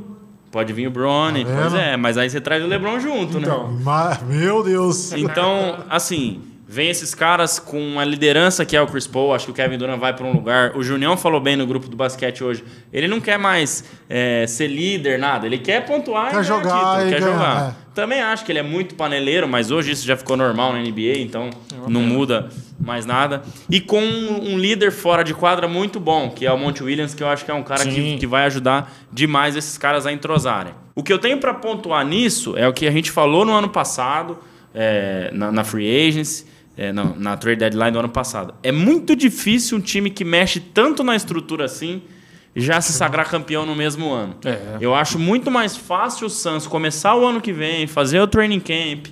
[0.51, 3.41] Pode vir o Bronny, Tá pois é, mas aí você traz o LeBron junto, né?
[3.45, 3.71] Então.
[3.83, 5.11] Mas, meu Deus.
[5.11, 6.41] Então, assim,
[6.71, 9.33] vem esses caras com a liderança que é o Chris Paul.
[9.33, 10.77] Acho que o Kevin Durant vai para um lugar.
[10.77, 12.63] O Junião falou bem no grupo do basquete hoje.
[12.93, 15.47] Ele não quer mais é, ser líder, nada.
[15.47, 17.69] Ele quer pontuar Quer e jogar título, e quer ganhar, jogar.
[17.71, 17.89] é.
[17.95, 21.17] Também acho que ele é muito paneleiro, mas hoje isso já ficou normal na NBA,
[21.17, 21.49] então
[21.87, 22.49] não muda
[22.79, 23.41] mais nada.
[23.67, 27.23] E com um líder fora de quadra muito bom, que é o Monte Williams, que
[27.23, 30.73] eu acho que é um cara que, que vai ajudar demais esses caras a entrosarem.
[30.95, 33.69] O que eu tenho para pontuar nisso é o que a gente falou no ano
[33.69, 34.37] passado,
[34.73, 36.45] é, na, na Free Agency,
[36.79, 38.53] é, na, na Trade Deadline do ano passado.
[38.63, 42.01] É muito difícil um time que mexe tanto na estrutura assim
[42.55, 44.35] já se sagrar campeão no mesmo ano.
[44.45, 44.77] É.
[44.79, 48.61] Eu acho muito mais fácil o Suns começar o ano que vem, fazer o training
[48.61, 49.07] camp,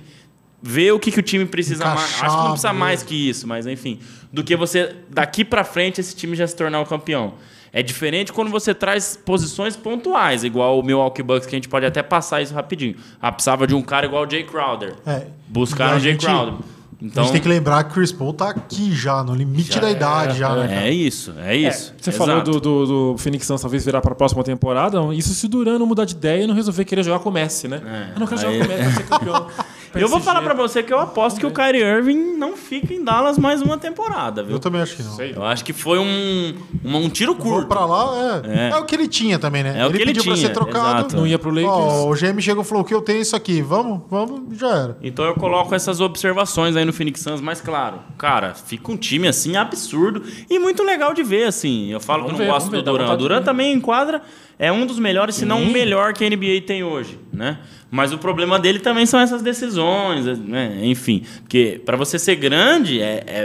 [0.62, 2.22] ver o que, que o time precisa mais.
[2.22, 3.06] Acho que não precisa mais né?
[3.08, 3.98] que isso, mas enfim.
[4.32, 7.34] Do que você, daqui pra frente, esse time já se tornar o campeão.
[7.70, 11.84] É diferente quando você traz posições pontuais, igual o Milwaukee Bucks, que a gente pode
[11.84, 12.96] até passar isso rapidinho.
[13.20, 14.94] Ah, precisava de um cara igual o Jay Crowder.
[15.06, 16.54] É, Buscar a o Jay gente- Crowder.
[17.00, 19.78] A Então, gente tem que lembrar que o Chris Paul tá aqui já, no limite
[19.78, 20.68] da idade já, né?
[20.68, 20.80] cara?
[20.88, 21.94] é isso, é isso.
[22.00, 22.16] Você Exato.
[22.26, 24.98] falou do, do, do Phoenix Suns talvez virar para a próxima temporada.
[25.14, 27.68] Isso se Duran não mudar de ideia e não resolver querer jogar com o Messi,
[27.68, 27.80] né?
[27.84, 29.46] É, eu não quero aí- jogar com o Messi, quero ser campeão.
[29.94, 33.02] Eu vou falar pra você que eu aposto que o Kyrie Irving não fica em
[33.02, 34.56] Dallas mais uma temporada, viu?
[34.56, 35.12] Eu também acho que não.
[35.12, 35.32] Sei.
[35.34, 37.68] Eu acho que foi um, um, um tiro Vou curto.
[37.68, 38.68] pra lá, é.
[38.68, 38.70] É.
[38.70, 38.76] é.
[38.76, 39.80] o que ele tinha também, né?
[39.80, 40.98] É o que ele pediu pra tinha, ser trocado.
[41.00, 41.16] exato.
[41.16, 41.68] Não ia pro Lakers.
[41.68, 43.62] Ó, o GM chegou e falou que eu tenho isso aqui.
[43.62, 44.98] Vamos, vamos, já era.
[45.02, 49.28] Então eu coloco essas observações aí no Phoenix Suns, mas claro, cara, fica um time
[49.28, 51.90] assim absurdo e muito legal de ver, assim.
[51.90, 53.12] Eu falo Vamos que eu não ver, gosto do Duran.
[53.12, 54.22] O Duran também enquadra,
[54.58, 57.58] é um dos melhores, se não o melhor que a NBA tem hoje, né?
[57.90, 60.78] Mas o problema dele também são essas decisões, né?
[60.82, 63.38] Enfim, porque pra você ser grande é, é,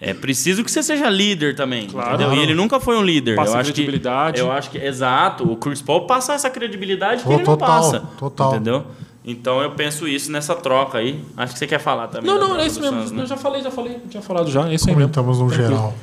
[0.00, 2.16] é- é preciso que você seja líder também, Claro.
[2.16, 2.34] entendeu?
[2.34, 3.36] E ele nunca foi um líder.
[3.36, 4.34] Passa eu acho credibilidade.
[4.34, 5.50] Que, eu acho que exato.
[5.50, 8.50] O Chris Paul passa essa credibilidade que Oh, ele não total, passa, total.
[8.54, 8.84] entendeu?
[9.24, 11.24] Então eu penso isso nessa troca aí.
[11.34, 12.26] Acho que você quer falar também.
[12.30, 12.98] Não, não, é isso mesmo.
[13.14, 13.22] Né?
[13.22, 13.98] Eu já falei, já falei.
[14.10, 14.68] Tinha falado já.
[14.68, 15.10] É isso aí mesmo.
[15.16, 15.94] No geral.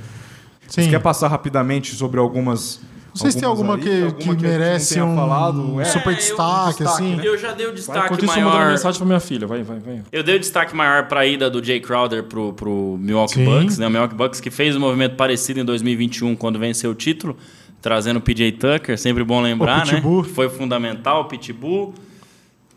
[0.68, 0.84] Sim.
[0.84, 2.82] Você quer passar rapidamente sobre algumas.
[3.14, 3.98] Não sei se tem alguma que, aí?
[4.00, 5.82] que Alguma a gente merece um falado?
[5.82, 7.16] É, super eu- destaque, destaque, assim.
[7.18, 7.24] né?
[7.26, 8.72] Eu já dei o destaque Enquanto isso, eu mandando maior.
[8.72, 9.46] mensagem pra minha filha.
[9.48, 10.02] Vai, vai, vai.
[10.12, 13.46] Eu dei o destaque maior para a ida do Jay Crowder pro, pro Milwaukee Sim.
[13.46, 13.88] Bucks, né?
[13.88, 17.36] O Milwaukee Bucks que fez um movimento parecido em 2021 quando venceu o título,
[17.82, 19.94] trazendo o PJ Tucker, sempre bom lembrar, O né?
[19.96, 20.24] Pitbull.
[20.24, 21.94] Foi fundamental, o Pitbull.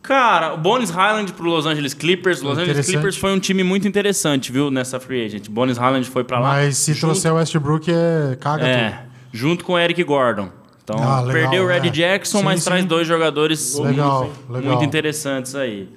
[0.03, 2.43] Cara, o Bones Highland pro Los Angeles Clippers.
[2.43, 2.85] Los Angeles.
[2.87, 5.49] Clippers foi um time muito interessante, viu, nessa free agent.
[5.49, 6.49] Bones Highland foi para lá.
[6.55, 9.14] Mas se junto- trouxer o Westbrook, é caga É, tudo.
[9.35, 10.49] Junto com o Eric Gordon.
[10.85, 11.91] Então, Ah, legal, perdeu o Red é.
[11.91, 12.67] Jackson, Sim, mas sim.
[12.67, 14.83] traz dois jogadores Legal, muito, legal.
[14.85, 15.89] interessantes aí.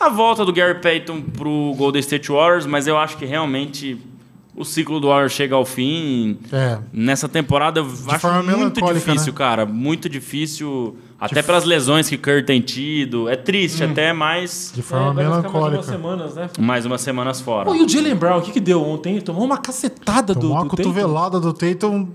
[0.00, 3.96] A volta do Gary Payton pro Golden State Warriors, mas eu acho que realmente
[4.56, 6.38] o ciclo do Warriors chega ao fim.
[6.52, 6.78] É.
[6.92, 9.38] Nessa temporada eu acho forma muito melancólica, difícil, né?
[9.38, 9.64] cara.
[9.66, 10.96] Muito difícil.
[11.20, 13.28] Até pelas lesões que Kerr tem tido.
[13.28, 15.76] É triste até, mas De forma É, vai ficar mais melancólica.
[15.78, 16.50] umas semanas, né?
[16.58, 17.66] mais umas semanas fora.
[17.66, 19.12] Pô, e o Jalen Brown, o que, que deu ontem?
[19.12, 20.82] Ele tomou uma cacetada Tomou do, uma do Tatum.
[20.82, 22.08] cotovelada do Tatum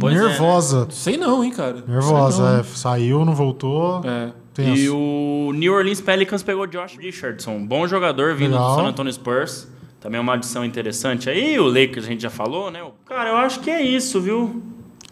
[0.00, 0.86] Pois é, nervosa.
[0.90, 1.84] Sei não, hein, cara.
[1.86, 2.62] Nervosa, Sei é.
[2.76, 4.00] Saiu, não voltou.
[4.02, 4.10] não.
[4.10, 4.32] É.
[4.52, 4.80] Tenso.
[4.80, 8.70] E o New Orleans Pelicans pegou Josh Richardson, bom jogador vindo Legal.
[8.76, 9.68] do San Antonio Spurs.
[10.00, 11.58] Também é uma adição interessante aí.
[11.60, 12.80] O Lakers a gente já falou, né?
[13.04, 14.62] Cara, eu acho que é isso, viu?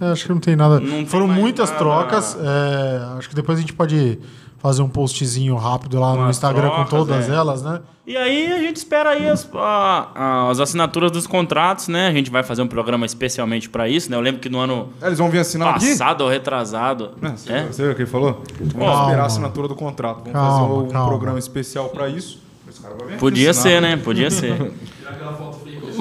[0.01, 0.81] É, acho que não tem nada.
[0.81, 1.79] Não tem Foram mais muitas nada.
[1.79, 2.37] trocas.
[2.41, 4.19] é, acho que depois a gente pode
[4.65, 7.35] fazer um postzinho rápido lá no Umas Instagram com trocas, todas é.
[7.35, 7.81] elas, né?
[8.07, 12.09] E aí a gente espera aí as, a- as assinaturas dos contratos, né?
[12.09, 14.17] A gente vai fazer um programa especialmente pra isso, né?
[14.17, 15.91] Eu lembro que no ano É, Eles vão vir assinar aqui?
[15.91, 17.11] passado ou retrasado.
[17.21, 17.63] É, você, É?
[17.67, 18.43] você viu o que ele falou?
[18.59, 19.03] Vamos Calma.
[19.05, 20.19] esperar a assinatura do contrato.
[20.21, 21.09] Vamos Calma, fazer um calma.
[21.09, 22.41] programa especial pra isso.
[22.67, 23.73] Esse cara vai vir aqui Podia assinar.
[23.75, 23.97] ser, né?
[23.99, 24.73] Podia ser.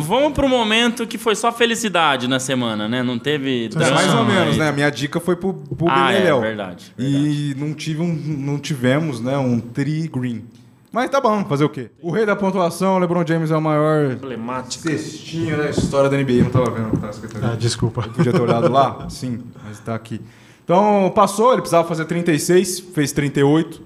[0.01, 3.01] Vamos pro momento que foi só felicidade na semana, né?
[3.03, 3.69] Não teve.
[3.75, 4.59] É, mais ou drama menos, aí.
[4.59, 4.69] né?
[4.69, 6.41] A minha dica foi pro, pro Ah, é Beleléu.
[6.41, 6.93] verdade.
[6.97, 10.43] E não, tive um, não tivemos, né, um tri green.
[10.91, 11.89] Mas tá bom, fazer o quê?
[12.01, 14.89] O rei da pontuação, LeBron James é o maior Emblemática.
[14.91, 16.43] cestinho da história da NBA.
[16.43, 18.03] Não tava vendo, escrito Ah, desculpa.
[18.03, 19.07] Podia ter olhado lá?
[19.09, 20.21] Sim, mas tá aqui.
[20.63, 23.81] Então, passou, ele precisava fazer 36, fez 38,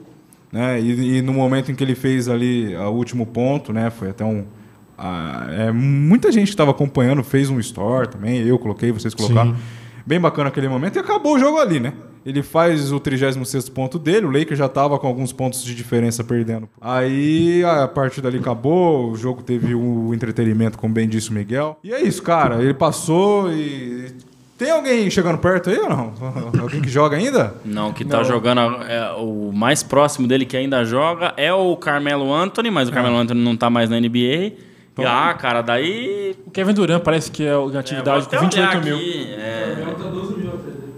[0.52, 0.80] né?
[0.82, 3.90] E, e no momento em que ele fez ali o último ponto, né?
[3.90, 4.46] Foi até um...
[4.98, 9.54] ah, é, muita gente que estava acompanhando fez um store também, eu coloquei, vocês colocaram.
[9.54, 9.62] Sim.
[10.06, 11.94] Bem bacana aquele momento e acabou o jogo ali, né?
[12.26, 16.24] Ele faz o 36º ponto dele, o Lakers já estava com alguns pontos de diferença
[16.24, 16.68] perdendo.
[16.82, 21.78] Aí a partir dali acabou, o jogo teve o entretenimento, como bem disse o Miguel.
[21.84, 22.62] E é isso, cara.
[22.62, 24.12] Ele passou e...
[24.58, 26.14] Tem alguém chegando perto aí ou não?
[26.60, 27.56] alguém que joga ainda?
[27.64, 28.60] Não, que tá jogando.
[28.84, 33.18] é, o mais próximo dele que ainda joga é o Carmelo Anthony, mas o Carmelo
[33.18, 34.67] Anthony não tá mais na NBA.
[35.00, 36.36] E, ah, cara, daí.
[36.46, 38.96] O Kevin Durant parece que é a É, atividade vou com até olhar 28 mil.
[38.98, 39.76] aqui, é.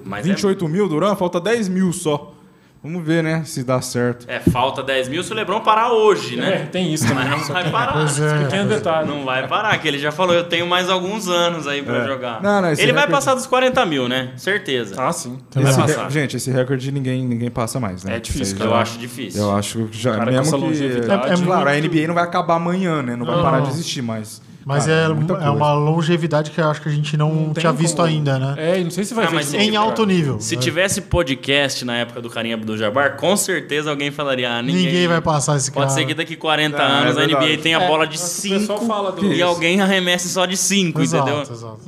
[0.06, 1.16] Mas é- 28 mil, Duran?
[1.16, 2.34] Falta 10 mil só.
[2.82, 3.44] Vamos ver, né?
[3.46, 4.26] Se dá certo.
[4.30, 6.70] É, falta 10 mil se o Lebron parar hoje, É, né?
[6.72, 7.28] tem isso também.
[7.28, 7.92] Mas não vai parar.
[7.92, 8.44] Pois é.
[8.46, 9.06] Pequeno detalhe.
[9.08, 12.08] Não vai parar, que ele já falou, eu tenho mais alguns anos aí pra É.
[12.08, 12.42] jogar.
[12.42, 14.32] Não, não, ele vai passar dos 40 mil, né?
[14.38, 14.96] Certeza.
[14.98, 15.38] Ah, sim.
[15.54, 16.06] Vai passar.
[16.06, 18.16] re- Gente, esse recorde ninguém, ninguém passa mais, né?
[18.16, 19.42] É difícil, Eu já- acho difícil.
[19.42, 20.16] Eu acho que já.
[20.16, 20.98] Cara, mesmo que, é,
[21.34, 23.16] é, claro, a NBA não vai acabar amanhã, né?
[23.18, 23.66] Não, vai Não, parar não.
[23.66, 24.42] de existir, mas.
[24.70, 25.52] Mas cara, é, muita é coisa.
[25.52, 28.56] uma longevidade que eu acho que a gente não, Não tinha visto como- ainda, né?
[28.58, 29.80] É, e não sei se vai Ah, ver mas em cara.
[29.80, 30.40] alto nível.
[30.40, 30.58] Se É.
[30.60, 35.08] tivesse podcast na época do Carinha do Jabbar, com certeza alguém falaria: ah, ninguém, Ninguém
[35.08, 36.00] vai passar esse Pode cara.
[36.00, 38.40] ser que daqui 40 É, anos é a NBA tenha a É, bola de mas
[38.40, 39.44] o pessoal 5 fala do- e Isso.
[39.44, 41.42] alguém arremesse só de 5, Exato, entendeu?
[41.52, 41.80] exato.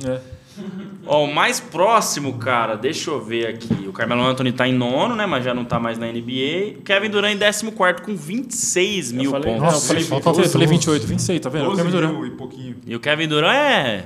[1.06, 3.88] Ó, o mais próximo, cara, deixa eu ver aqui.
[3.88, 5.26] O Carmelo Anthony tá em nono, né?
[5.26, 6.78] Mas já não tá mais na NBA.
[6.78, 7.70] O Kevin Durant em 14
[8.02, 9.60] com 26 Eu mil falei, pontos.
[9.62, 10.52] não, eu Nossa, falei, falta eu falei, doze.
[10.52, 11.62] falei 28, 26, tá vendo?
[11.64, 12.12] O 12 Kevin Durant.
[12.12, 12.76] mil e pouquinho.
[12.86, 14.04] E o Kevin Durant é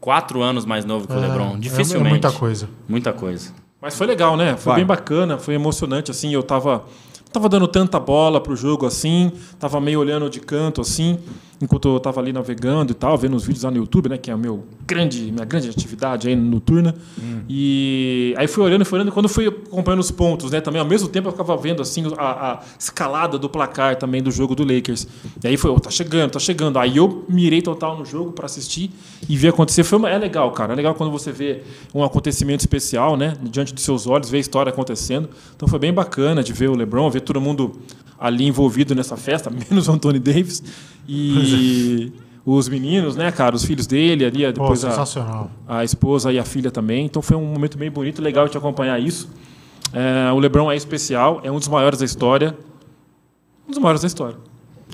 [0.00, 1.54] 4 anos mais novo que o É, LeBron.
[1.54, 2.06] é- Dificilmente.
[2.06, 2.68] É muita coisa.
[2.88, 3.52] Muita coisa.
[3.80, 4.56] Mas foi legal, né?
[4.56, 4.76] Foi Vai.
[4.76, 6.32] bem bacana, foi emocionante, assim.
[6.32, 6.84] Eu tava,
[7.32, 9.32] tava dando tanta bola pro jogo, assim.
[9.58, 11.18] Tava meio olhando de canto, assim.
[11.60, 14.18] Enquanto eu tava ali navegando e tal, vendo os vídeos lá no YouTube, né?
[14.18, 16.94] Que é a meu grande, minha grande atividade aí noturna.
[17.48, 19.12] E aí fui olhando, fui olhando.
[19.12, 20.60] Quando fui acompanhando os pontos, né?
[20.60, 24.30] Também ao mesmo tempo eu ficava vendo, assim, a, a escalada do placar também do
[24.30, 25.06] jogo do Lakers.
[25.42, 26.78] E aí foi, oh, tá chegando, tá chegando.
[26.78, 28.90] Aí eu mirei total no jogo para assistir
[29.28, 29.84] e ver acontecer.
[29.84, 30.72] Foi uma- é legal, cara.
[30.72, 31.62] É legal quando você vê
[31.94, 33.34] um acontecimento especial, né?
[33.42, 35.28] Diante dos seus olhos, ver a história acontecendo.
[35.54, 37.80] Então foi bem bacana de ver o LeBron, ver todo mundo
[38.18, 40.62] ali envolvido nessa festa, menos o Anthony Davis.
[41.08, 42.12] E
[42.44, 43.56] os meninos, né, cara?
[43.56, 45.50] Os filhos dele ali, Pô, depois a, sensacional.
[45.66, 47.06] a esposa e a filha também.
[47.06, 49.28] Então foi um momento bem bonito, legal de acompanhar isso.
[49.92, 52.56] É, o LeBron é especial, é um dos maiores da história.
[53.66, 54.36] Um dos maiores da história.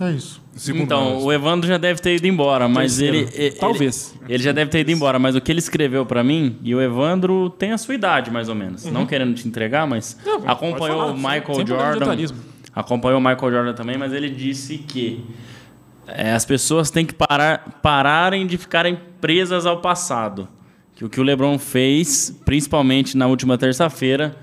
[0.01, 0.41] É isso.
[0.55, 3.51] Segundo então, o Evandro já deve ter ido embora, mas ele, ele.
[3.57, 4.14] Talvez.
[4.29, 6.81] Ele já deve ter ido embora, mas o que ele escreveu pra mim, e o
[6.81, 8.85] Evandro tem a sua idade, mais ou menos.
[8.87, 10.41] Não querendo te entregar, mas Uhum.
[10.41, 12.16] Não, acompanhou falar, o Michael Jordan.
[12.75, 15.25] Acompanhou o Michael Jordan também, mas ele disse que
[16.07, 20.49] é, as pessoas têm que parar, pararem de ficarem presas ao passado.
[20.95, 24.37] Que o que o LeBron fez, principalmente na última terça-feira,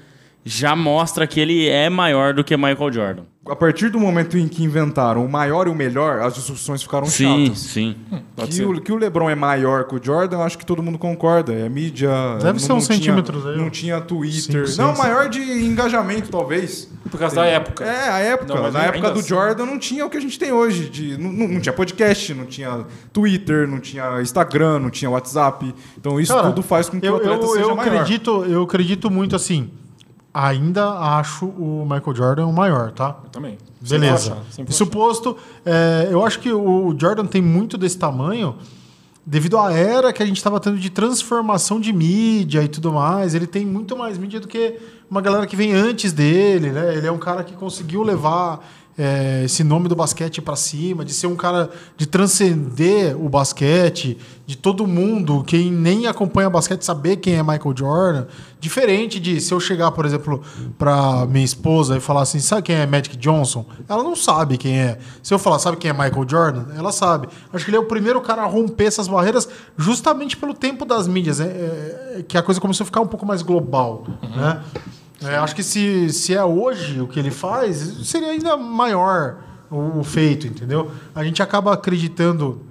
[0.46, 3.24] já mostra que ele é maior do que Michael Jordan.
[3.48, 7.08] A partir do momento em que inventaram o maior e o melhor, as discussões ficaram
[7.08, 7.60] Sim, chatas.
[7.60, 7.96] sim.
[8.36, 8.66] Pode Que ser.
[8.68, 11.52] o, que o LeBron é maior que o Jordan, eu acho que todo mundo concorda.
[11.52, 12.10] É mídia.
[12.38, 13.58] Deve não- ser uns tinha- centímetros aí.
[13.58, 14.68] Não tinha Twitter.
[14.68, 15.00] Cinco, não, seis.
[15.00, 16.92] maior de engajamento, talvez.
[17.10, 17.84] Por causa da época.
[17.86, 18.54] É, a época.
[18.54, 20.88] Não, mas Na época do assim- Jordan não tinha o que a gente tem hoje.
[20.90, 25.74] De, não, não- não tinha podcast, não tinha Twitter, não tinha Instagram, não tinha WhatsApp.
[25.98, 27.94] Então isso Cara, tudo faz com que eu, o atleta eu, seja eu maior.
[27.96, 29.72] acredito, eu acredito muito assim.
[30.34, 33.18] Ainda acho o Michael Jordan o maior, tá?
[33.24, 33.58] Eu também.
[33.82, 34.18] Beleza.
[34.18, 37.78] Sempre vou achar, sempre vou Isso posto, é, eu acho que o Jordan tem muito
[37.78, 38.56] desse tamanho
[39.26, 43.36] devido à era que a gente estava tendo de transformação de mídia e tudo mais.
[43.36, 46.96] Ele tem muito mais mídia do que uma galera que vem antes dele, né?
[46.96, 48.60] Ele é um cara que conseguiu levar
[49.00, 54.18] é, esse nome do basquete pra cima, de ser um cara de transcender o basquete,
[54.46, 58.26] de todo mundo, quem nem acompanha basquete, saber quem é Michael Jordan.
[58.60, 60.44] Diferente de se eu chegar, por exemplo,
[60.78, 63.66] pra minha esposa e falar assim: sabe quem é Magic Johnson?
[63.88, 65.00] Ela não sabe quem é.
[65.24, 66.66] Se eu falar, sabe quem é Michael Jordan?
[66.76, 67.30] Ela sabe.
[67.54, 69.48] Acho que ele é o primeiro cara a romper essas barreiras
[69.78, 71.46] justamente pelo tempo das mídias, é,
[72.18, 74.04] é, que a coisa começou a ficar um pouco mais global.
[74.36, 74.62] Né?
[75.22, 79.38] É, acho que se, se é hoje o que ele faz, seria ainda maior
[79.70, 80.92] o, o feito, entendeu?
[81.14, 82.62] A gente acaba acreditando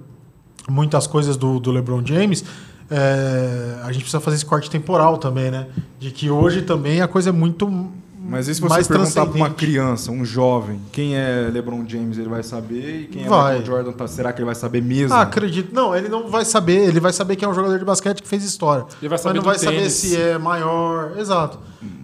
[0.67, 2.43] muitas coisas do, do LeBron James.
[2.89, 5.67] é, a gente precisa fazer esse corte temporal também, né?
[5.99, 7.91] De que hoje também a coisa é muito
[8.29, 12.29] Mas e se você perguntar pra uma criança, um jovem, quem é LeBron James, ele
[12.29, 13.57] vai saber, e quem é Vai.
[13.59, 15.13] Michael Jordan, tá- será que ele vai saber mesmo?
[15.15, 15.73] Ah, acredito.
[15.73, 16.87] Não, ele não vai saber.
[16.87, 18.85] Ele vai saber que é um jogador de basquete que fez história.
[19.01, 19.93] Ele vai saber mas não vai do saber tênis.
[19.93, 21.17] se é maior.
[21.17, 21.59] Exato.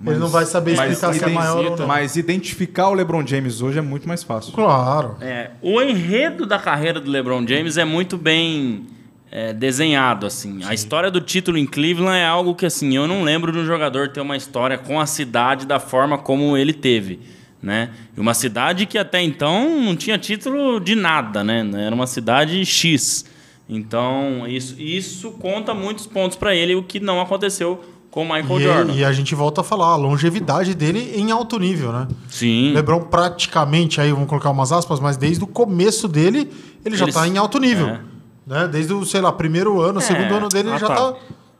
[0.06, 1.88] ele não vai saber mas explicar se é maior ou não.
[1.88, 4.54] Mas identificar o LeBron James hoje é muito mais fácil.
[4.54, 5.16] Claro.
[5.22, 8.88] É, o enredo da carreira do LeBron James é muito bem
[9.32, 10.62] é, desenhado, assim.
[10.64, 13.66] A história do título em Cleveland é algo que, assim, eu não lembro de um
[13.66, 17.20] jogador ter uma história com a cidade da forma como ele teve,
[17.62, 17.90] né?
[18.16, 21.68] Uma cidade que até então não tinha título de nada, né?
[21.76, 23.26] Era uma cidade X.
[23.68, 28.60] Então, isso, isso conta muitos pontos para ele, o que não aconteceu com o Michael
[28.60, 28.94] E, Jordan.
[28.94, 32.08] e a gente volta a falar, a longevidade dele em alto nível, né?
[32.30, 32.72] Sim.
[32.74, 36.50] LeBron praticamente, aí vamos colocar umas aspas, mas desde o começo dele,
[36.86, 37.90] ele já está em alto nível.
[37.90, 38.15] é.
[38.46, 38.68] Né?
[38.68, 40.94] Desde o, sei lá, primeiro ano, segundo ano dele, ele Ah, já tá.
[40.94, 41.16] está.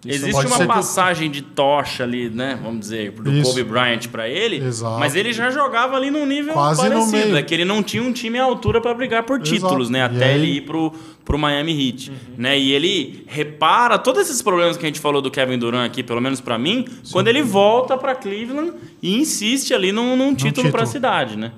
[0.08, 2.60] Existe pode uma ser que- passagem de tocha ali, né?
[2.62, 3.50] Vamos dizer, do Isso.
[3.50, 4.58] Kobe Bryant pra ele.
[4.64, 5.00] Exato.
[5.00, 7.18] Mas ele já jogava ali num nível Quase no parecido.
[7.18, 7.38] meio.
[7.38, 9.50] É que ele não tinha um time à altura pra brigar por Exato.
[9.52, 10.04] títulos, né?
[10.04, 10.94] Até aí- ele ir pro,
[11.26, 12.12] pro Miami Heat.
[12.12, 12.16] Uhum.
[12.38, 12.60] Né?
[12.60, 16.22] E ele repara todos esses problemas que a gente falou do Kevin Durant aqui, pelo
[16.22, 20.82] menos pra mim, quando ele volta pra Cleveland e insiste ali num, num título pra
[20.82, 20.86] título.
[20.94, 21.52] cidade, né?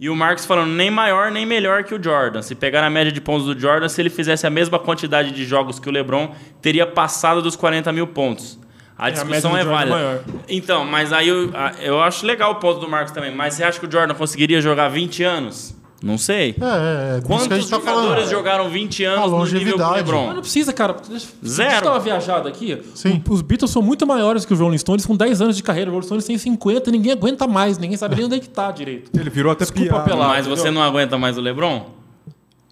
[0.00, 2.40] E o Marcos falando, nem maior nem melhor que o Jordan.
[2.40, 5.44] Se pegar a média de pontos do Jordan, se ele fizesse a mesma quantidade de
[5.44, 8.58] jogos que o LeBron, teria passado dos 40 mil pontos.
[8.96, 9.96] A a discussão é Jordan é válida.
[9.96, 10.20] maior.
[10.48, 13.30] Então, mas aí eu, a- eu acho legal o ponto do Marcos também.
[13.34, 15.74] Mas você acha que o Jordan conseguiria jogar 20 anos?
[16.02, 16.54] Não sei.
[16.60, 18.30] É, é, é que Quantos gente tá jogadores falando.
[18.30, 19.90] jogaram 20 anos A no nível do longevidade.
[19.90, 20.32] Mas LeBron?
[20.34, 20.96] não precisa, cara.
[21.04, 21.28] Zero.
[21.42, 22.82] Deixa eu dar uma viajada aqui.
[22.94, 23.22] Sim.
[23.28, 25.90] O- Os Beatles são muito maiores que os Rolling Stones, com 10 anos de carreira.
[25.90, 27.76] Os Rolling Stones têm 50 ninguém aguenta mais.
[27.76, 29.10] Ninguém sabe nem onde é que tá direito.
[29.18, 30.02] Ele virou até Desculpa piada.
[30.04, 30.28] apelar.
[30.28, 31.84] Mas você não aguenta mais o LeBron?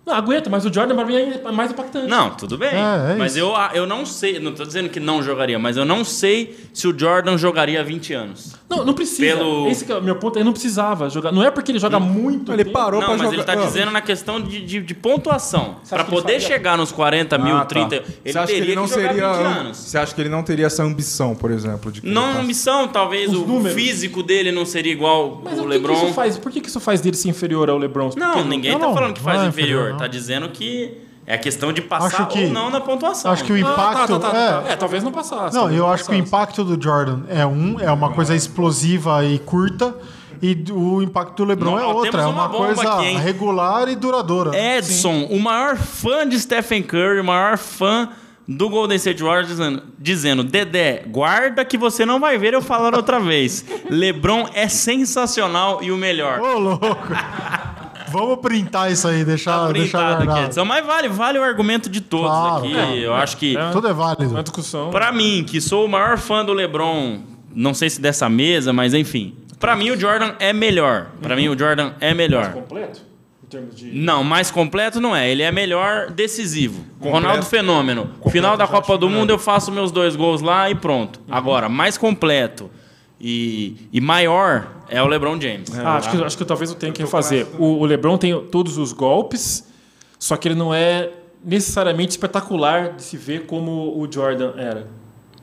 [0.09, 2.07] Não, aguenta, mas o Jordan pra mim é mais impactante.
[2.07, 2.71] Não, tudo bem.
[2.71, 3.45] É, é mas isso.
[3.45, 6.89] eu, eu não sei, não tô dizendo que não jogaria, mas eu não sei se
[6.89, 8.57] o Jordan jogaria 20 anos.
[8.71, 9.37] Não, não precisa.
[9.37, 10.37] Pelo- Esse que é o meu ponto.
[10.39, 11.31] Ele não precisava jogar.
[11.33, 12.53] Não é porque ele joga muito.
[12.53, 12.75] Ele tempo.
[12.77, 13.37] parou não, pra mas jogar.
[13.37, 15.77] ele tá Ah, dizendo na questão de, de, de pontuação.
[15.89, 17.67] Que ele poder chegar nos 40 mil, Ah, tá.
[17.67, 19.33] 30, ele Você acha teria que ele não jogar seria.
[19.33, 19.77] 20 anos.
[19.79, 23.31] Você acha que ele não teria essa ambição, por exemplo, de Não querer ambição, talvez
[23.33, 23.75] Os o números.
[23.75, 25.95] físico dele não seria igual Mas o o que, que LeBron.
[26.05, 26.39] isso faz?
[26.39, 28.11] Por que, que isso faz dele ser inferior ao LeBron?
[28.17, 29.97] Não, Porque- ninguém Não, tá não, falando que faz não é inferior.
[29.99, 30.97] Tá dizendo que
[31.27, 33.31] é a questão de passar Acho que- ou não na pontuação.
[33.31, 34.19] Acho que o Ah, impacto.
[34.19, 34.73] tá, tá, tá, é, tá.
[34.73, 35.55] É, talvez não passasse.
[35.55, 36.29] Não, eu não acho que o passasse.
[36.29, 39.95] impacto do Jordan é um, é uma coisa explosiva e curta,
[40.41, 44.57] e o impacto do LeBron Não, é outra, é uma coisa aqui, regular e duradoura.
[44.57, 48.09] Edson, o maior fã de Stephen Curry, o maior fã
[48.51, 52.95] do Golden State Warriors, dizendo, dizendo Dedé, guarda que você não vai ver eu falando
[52.95, 53.63] outra vez.
[53.91, 56.41] LeBron é sensacional e o melhor.
[56.41, 56.87] Ô, louco!
[58.11, 60.67] Vamos printar isso aí, deixar, Tá deixar guardado.
[60.67, 62.77] Mas vale, vale o argumento de todos Claro, aqui.
[62.77, 62.99] é.
[63.07, 63.71] eu acho que, É.
[63.71, 64.31] Tudo é válido.
[64.31, 64.91] Uma discussão.
[64.91, 67.21] pra mim, que sou o maior fã do LeBron,
[67.55, 69.35] não sei se dessa mesa, mas enfim.
[69.59, 71.09] Pra mim, o Jordan é melhor.
[71.21, 72.53] Pra mim, o Jordan é melhor.
[72.53, 73.01] completo?
[73.43, 73.87] Em termos de.
[73.93, 75.29] Não, mais completo não é.
[75.31, 76.85] Ele é melhor decisivo.
[77.01, 78.11] Ronaldo Fenômeno.
[78.31, 81.19] Final da Copa do Mundo eu faço meus dois gols lá e pronto.
[81.31, 82.71] Agora, mais completo
[83.21, 85.77] e, e maior é o LeBron James.
[85.79, 87.47] Ah, acho, que, acho que talvez eu tenha que refazer.
[87.59, 89.67] O, o LeBron tem todos os golpes,
[90.19, 91.11] só que ele não é
[91.45, 94.87] necessariamente espetacular de se ver como o Jordan era.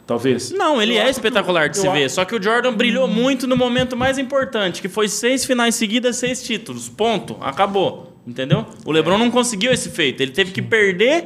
[0.06, 0.52] Talvez.
[0.52, 2.10] Não, ele Eu é espetacular de se ver.
[2.12, 6.18] Só que o Jordan brilhou muito no momento mais importante, que foi seis finais seguidas,
[6.18, 6.88] seis títulos.
[6.88, 7.38] Ponto.
[7.42, 8.14] Acabou.
[8.26, 8.66] Entendeu?
[8.86, 10.22] O LeBron não conseguiu esse feito.
[10.22, 11.26] Ele teve que perder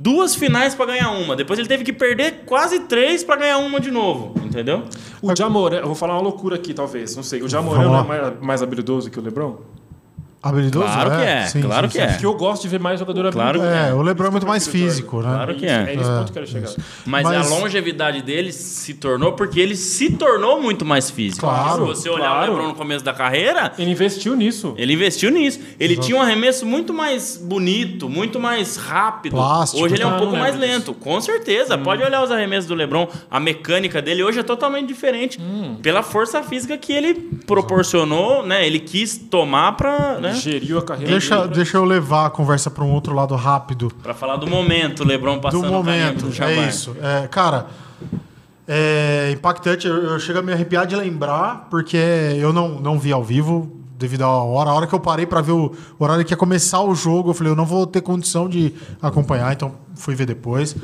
[0.00, 1.36] duas finais pra ganhar uma.
[1.36, 4.34] Depois ele teve que perder quase três pra ganhar uma de novo.
[4.42, 4.84] Entendeu?
[5.20, 7.42] O Jamoran, eu vou falar uma loucura aqui, talvez, não sei.
[7.42, 9.58] O Jamoran não é mais, mais habilidoso que o LeBron?
[10.42, 10.86] Habilidoso?
[10.86, 12.04] Claro que é, Sim, claro sim, que sim.
[12.04, 12.12] é.
[12.12, 13.88] Porque eu gosto de ver mais jogador Claro habilidoso.
[13.88, 15.28] É, o Lebron é muito mais físico, né?
[15.28, 15.94] Claro que É é.
[15.94, 16.70] esse ponto que eu quero chegar.
[17.04, 21.46] Mas, Mas- a longevidade dele se tornou porque ele se tornou muito mais físico.
[21.46, 22.52] Claro, Se você olhar claro.
[22.52, 24.72] o LeBron no começo da carreira, Ele investiu nisso.
[24.78, 25.60] ele investiu nisso.
[25.78, 29.32] Ele tinha um arremesso muito mais bonito, muito mais rápido.
[29.32, 31.76] Plástico, hoje ele é um pouco Não mais lento, com certeza.
[31.76, 35.38] Pode olhar os arremessos do LeBron, a mecânica dele hoje é totalmente diferente
[35.82, 37.12] pela força física que ele
[37.46, 38.66] proporcionou, né?
[38.66, 40.29] Ele quis tomar pra, né?
[40.34, 43.34] Geriu a carreira Deixa, dele pra- deixa eu levar a conversa para um outro lado
[43.34, 43.90] rápido.
[44.02, 46.52] Pra falar do momento, o LeBron Do passando o caminho momento, Jabbar.
[46.64, 46.96] é isso.
[47.00, 47.66] É, cara,
[48.66, 49.86] é impactante.
[49.86, 53.76] Eu, eu chego a me arrepiar de lembrar, porque eu não, não vi ao vivo
[53.98, 54.70] devido à hora.
[54.70, 57.34] A hora que eu parei para ver o horário que ia começar o jogo, eu
[57.34, 58.72] falei, eu não vou ter condição de
[59.02, 60.74] acompanhar, então fui ver depois.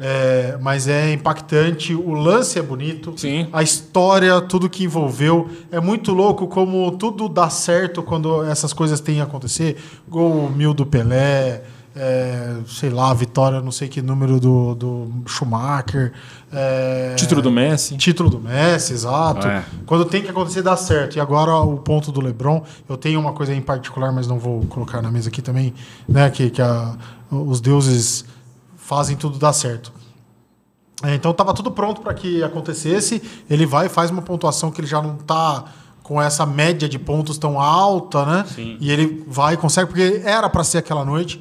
[0.00, 3.48] É, mas é impactante, o lance é bonito, Sim.
[3.52, 5.48] a história, tudo que envolveu.
[5.72, 9.76] É muito louco como tudo dá certo quando essas coisas têm a acontecer.
[10.08, 11.62] Gol mil do Pelé,
[11.96, 16.12] é, sei lá, vitória, não sei que número do, do Schumacher.
[16.52, 17.96] é, Título do Messi.
[17.96, 19.48] Título do Messi, exato.
[19.48, 19.64] É.
[19.84, 21.16] Quando tem que acontecer, dá certo.
[21.16, 24.60] E agora o ponto do LeBron, eu tenho uma coisa em particular, mas não vou
[24.66, 25.74] colocar na mesa aqui também,
[26.08, 26.30] né?
[26.30, 26.94] Que, que a-
[27.32, 28.24] os deuses
[28.88, 29.92] fazem tudo dar certo.
[31.02, 33.22] É, então estava tudo pronto para que acontecesse.
[33.48, 35.66] Ele vai e faz uma pontuação que ele já não está
[36.02, 38.46] com essa média de pontos tão alta, né?
[38.48, 38.78] Sim.
[38.80, 41.38] E ele vai e consegue, porque era para ser aquela noite.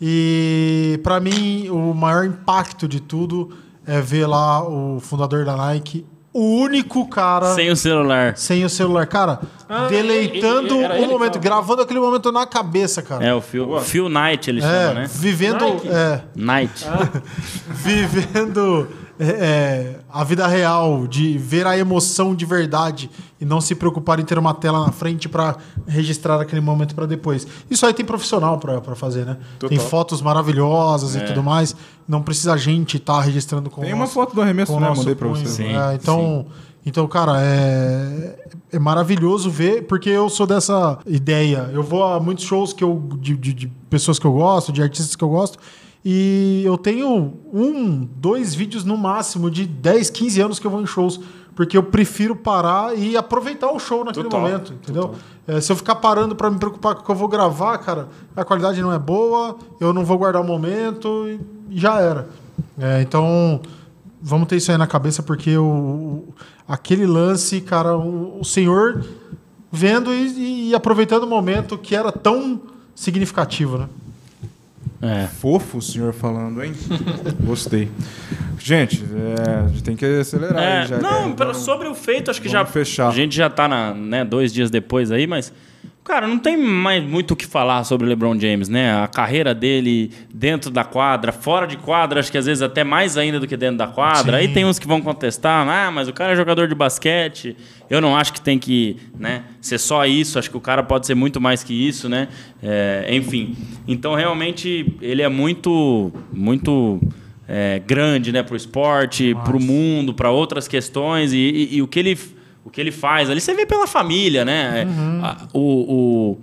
[0.00, 6.04] E para mim, o maior impacto de tudo é ver lá o fundador da Nike,
[6.38, 8.36] o único cara Sem o celular.
[8.36, 12.46] sem o celular, cara, Ah, deleitando ele- o ele que momento, gravando aquele momento na
[12.46, 13.24] cabeça, cara.
[13.24, 15.10] É, o Phil, Phil Knight ele chama, É, né?
[15.10, 15.88] vivendo, Nike?
[15.88, 16.86] é, Knight.
[17.66, 18.88] vivendo
[19.20, 23.10] é, é, a vida real, de ver a emoção de verdade
[23.40, 25.56] e não se preocupar em ter uma tela na frente para
[25.88, 27.44] registrar aquele momento para depois.
[27.68, 29.36] Isso aí tem profissional para fazer, né?
[29.68, 31.20] Tem fotos maravilhosas É.
[31.20, 31.74] e tudo mais.
[32.08, 34.88] Não precisa a gente estar registrando com Tem uma nosso- foto do arremesso, né?
[34.96, 35.40] Mandei pra punho.
[35.46, 35.64] você.
[35.64, 36.46] Sim, É, então,
[36.86, 38.38] então, cara, é,
[38.72, 41.68] é maravilhoso ver, porque eu sou dessa ideia.
[41.72, 44.82] Eu vou a muitos shows que eu, de, de- de pessoas que eu gosto, de
[44.82, 45.58] artistas que eu gosto,
[46.04, 50.80] e eu tenho um, dois vídeos no máximo de 10, 15 anos que eu vou
[50.80, 51.20] em shows.
[51.58, 55.16] Porque eu prefiro parar e aproveitar o show naquele Total, momento, entendeu?
[55.44, 58.06] É, se eu ficar parando para me preocupar com o que eu vou gravar, cara,
[58.36, 61.40] a qualidade não é boa, eu não vou guardar o momento e
[61.76, 62.28] já era.
[62.78, 63.60] É, então,
[64.22, 66.34] vamos ter isso aí na cabeça, porque o, o-
[66.68, 69.04] aquele lance, cara, o, o senhor
[69.72, 72.60] vendo e, e aproveitando o momento que era tão
[72.94, 73.88] significativo, né?
[75.00, 75.26] É.
[75.26, 76.72] Fofo o senhor falando, hein?
[77.44, 77.88] Gostei.
[78.58, 80.62] Gente, é, a gente tem que acelerar.
[80.62, 82.64] É, aí, já não, é, vamos- sobre o feito, acho que já.
[82.64, 83.08] fechar.
[83.08, 85.52] A gente já tá na, né, dois dias depois aí, mas.
[86.08, 88.96] Cara, não tem mais muito o que falar sobre o LeBron James, né?
[89.02, 93.18] A carreira dele dentro da quadra, fora de quadra, acho que às vezes até mais
[93.18, 94.38] ainda do que dentro da quadra.
[94.38, 94.46] Sim.
[94.46, 97.54] Aí tem uns que vão contestar, ah, mas o cara é jogador de basquete.
[97.90, 101.06] Eu não acho que tem que né, ser só isso, acho que o cara pode
[101.06, 102.28] ser muito mais que isso, né?
[102.62, 103.54] É, enfim.
[103.86, 107.00] Então, realmente, ele é muito, muito
[107.46, 111.34] é, grande né, para o esporte, para o mundo, para outras questões.
[111.34, 112.18] E, e- e o, que ele,
[112.68, 114.86] o que ele faz ali, você vê pela família, né?
[115.24, 116.36] A- O,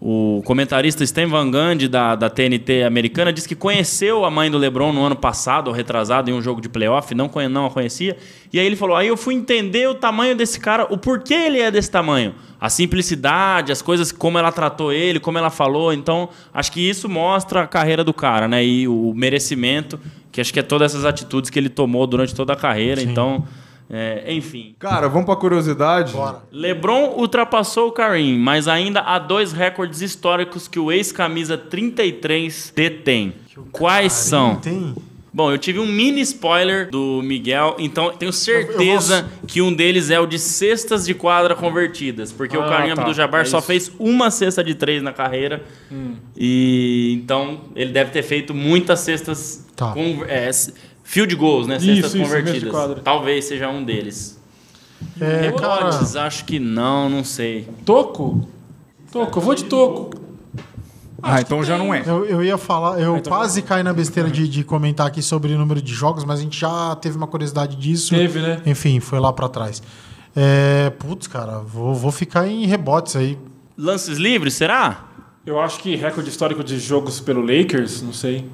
[0.00, 4.48] o, o comentarista Stan Van Gundy, da, da TNT americana, disse que conheceu a mãe
[4.48, 7.66] do LeBron no ano passado, ou retrasado, em um jogo de playoff, não, conhe- não
[7.66, 8.16] a conhecia.
[8.52, 11.58] E aí ele falou: aí eu fui entender o tamanho desse cara, o porquê ele
[11.60, 12.32] é desse tamanho.
[12.60, 15.92] A simplicidade, as coisas, como ela tratou ele, como ela falou.
[15.92, 18.64] Então, acho que isso mostra a carreira do cara, né?
[18.64, 19.98] E o merecimento,
[20.32, 23.00] que acho que é todas essas atitudes que ele tomou durante toda a carreira.
[23.02, 23.44] Então,
[23.90, 24.74] é, enfim.
[24.78, 26.12] Cara, vamos pra curiosidade.
[26.12, 26.42] Bora.
[26.52, 33.32] LeBron ultrapassou o Kareem, mas ainda há dois recordes históricos que o ex-camisa 33 detém.
[33.72, 34.56] Quais são?
[34.56, 34.94] Tem.
[35.30, 40.18] Bom, eu tive um mini spoiler do Miguel, então tenho certeza que um deles é
[40.18, 43.02] o de cestas de quadra convertidas, porque o Ah, Kareem tá.
[43.02, 45.62] Abdul-Jabbar É só fez uma cesta de três na carreira.
[46.36, 49.92] E então ele deve ter feito muitas cestas Tá.
[49.92, 50.50] com é,
[51.08, 51.76] field goals, né?
[51.76, 52.70] Isso, Cestas isso, convertidas.
[52.70, 53.00] quadra.
[53.00, 54.38] Talvez seja um deles.
[55.18, 57.66] É, cara, Rebotes, acho que não, não sei.
[57.84, 58.46] Toco?
[59.10, 60.10] Toco, eu vou de toco.
[61.22, 62.04] Ah, então já não é.
[62.06, 65.52] eu, eu ia falar, eu Então quase caí na besteira de, de comentar aqui sobre
[65.52, 68.14] o número de jogos, mas a gente já teve uma curiosidade disso.
[68.14, 68.60] Teve, né?
[68.66, 69.82] Enfim, foi lá pra trás.
[70.36, 73.38] É, putz, cara, vou, vou ficar em rebotes aí.
[73.76, 75.08] Lances livres, será?
[75.46, 78.44] Eu acho que recorde histórico de jogos pelo Lakers, não sei.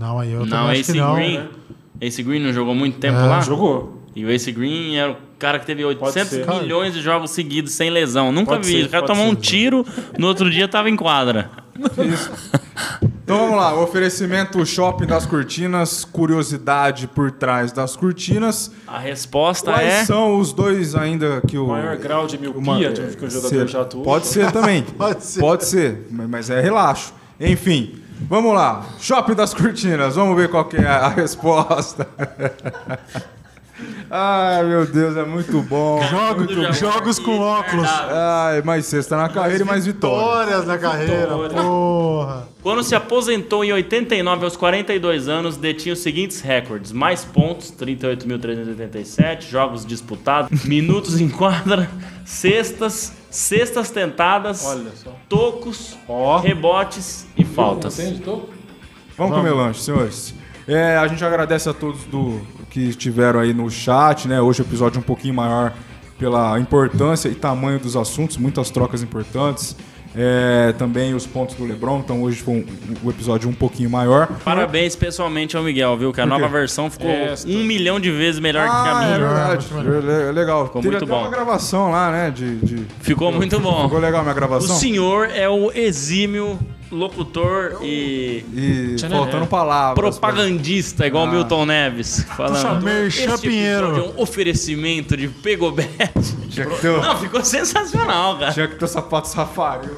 [0.00, 1.14] Não, aí eu não, também acho Ace não.
[1.14, 1.38] Green.
[1.38, 1.48] né?
[2.00, 3.40] Ace Green não jogou muito tempo É, lá?
[3.40, 4.02] Jogou.
[4.14, 6.46] E o Ace Green era o cara que teve 800 ser.
[6.62, 8.32] milhões de jogos seguidos sem lesão.
[8.32, 8.80] Nunca Pode vi.
[8.80, 9.36] ser, o cara tomou um ser.
[9.40, 9.84] tiro,
[10.18, 11.50] no outro dia tava em quadra.
[13.24, 18.70] Então vamos lá, o oferecimento Shopping das Cortinas, curiosidade por trás das cortinas.
[18.86, 20.04] A resposta Quais é.
[20.04, 21.66] são os dois ainda que o...
[21.66, 24.02] Maior grau de uma- miopia de que o jogador ser- já atua.
[24.04, 24.82] Pode ser também.
[24.96, 25.40] Pode ser.
[25.40, 27.12] Pode ser, mas é relaxo.
[27.40, 28.84] Enfim, vamos lá.
[28.98, 32.06] Shopping das Cortinas, vamos ver qual que é a resposta.
[34.10, 36.02] Ai, meu Deus, é muito bom.
[36.04, 37.86] Jogo- Tudo já jogos com óculos.
[37.86, 40.18] Ai, mais sexta na carreira e mais vitória.
[40.46, 41.26] Vitórias na carreira,
[41.62, 42.48] porra.
[42.62, 49.42] Quando se aposentou em 89 aos 42 anos, detinha os seguintes recordes: mais pontos, 38.387,
[49.50, 51.90] jogos disputados, minutos em quadra,
[52.24, 55.10] cestas, cestas tentadas, Olha só.
[55.28, 56.38] tocos, Ó.
[56.38, 57.96] rebotes e faltas.
[58.24, 58.42] Tô-
[59.16, 60.34] Vamos comer lanche, senhores.
[60.68, 64.40] É, a gente agradece a todos do, que estiveram aí no chat, né?
[64.40, 65.72] Hoje o episódio é um pouquinho maior
[66.18, 69.76] pela importância e tamanho dos assuntos, muitas trocas importantes.
[70.18, 72.64] É, também os pontos do Lebron, então hoje foi um,
[73.04, 74.26] o episódio um pouquinho maior.
[74.42, 76.12] Parabéns pessoalmente ao Miguel, viu?
[76.12, 77.46] Que a nova versão ficou Esta.
[77.46, 79.18] um milhão de vezes melhor que a Ah, é minha.
[79.18, 79.66] verdade.
[80.28, 80.66] É legal.
[80.66, 81.20] Ficou muito até bom.
[81.20, 82.30] uma gravação lá, né?
[82.30, 83.82] De, de- Ficou muito bom.
[83.84, 84.76] Ficou legal a minha O gravação?
[84.76, 86.58] senhor é o exímio
[86.90, 89.98] locutor e E faltando palavras.
[90.18, 92.24] propagandista, igual o Milton Neves.
[92.36, 92.82] Falando.
[92.82, 93.96] Merchan Pinheiro.
[93.96, 95.90] é um oferecimento de Pegobet.
[96.54, 96.66] Ter,
[97.02, 98.52] Não, ficou sensacional, cara.
[98.52, 99.90] tinha que ter sapato safario.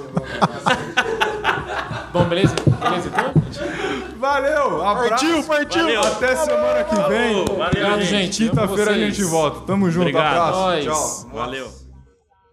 [2.12, 2.54] Bom, beleza?
[2.80, 3.32] Beleza então?
[4.18, 5.08] Valeu, abraço.
[5.10, 5.82] Partiu, partiu.
[5.84, 6.00] Valeu.
[6.00, 7.44] Até semana que vem.
[7.44, 8.48] Valeu, Obrigado, gente.
[8.48, 9.60] Quinta-feira a gente volta.
[9.60, 10.26] Tamo junto, Obrigado.
[10.36, 10.58] abraço.
[10.58, 10.84] Nós.
[10.84, 11.30] Tchau.
[11.32, 11.77] Valeu.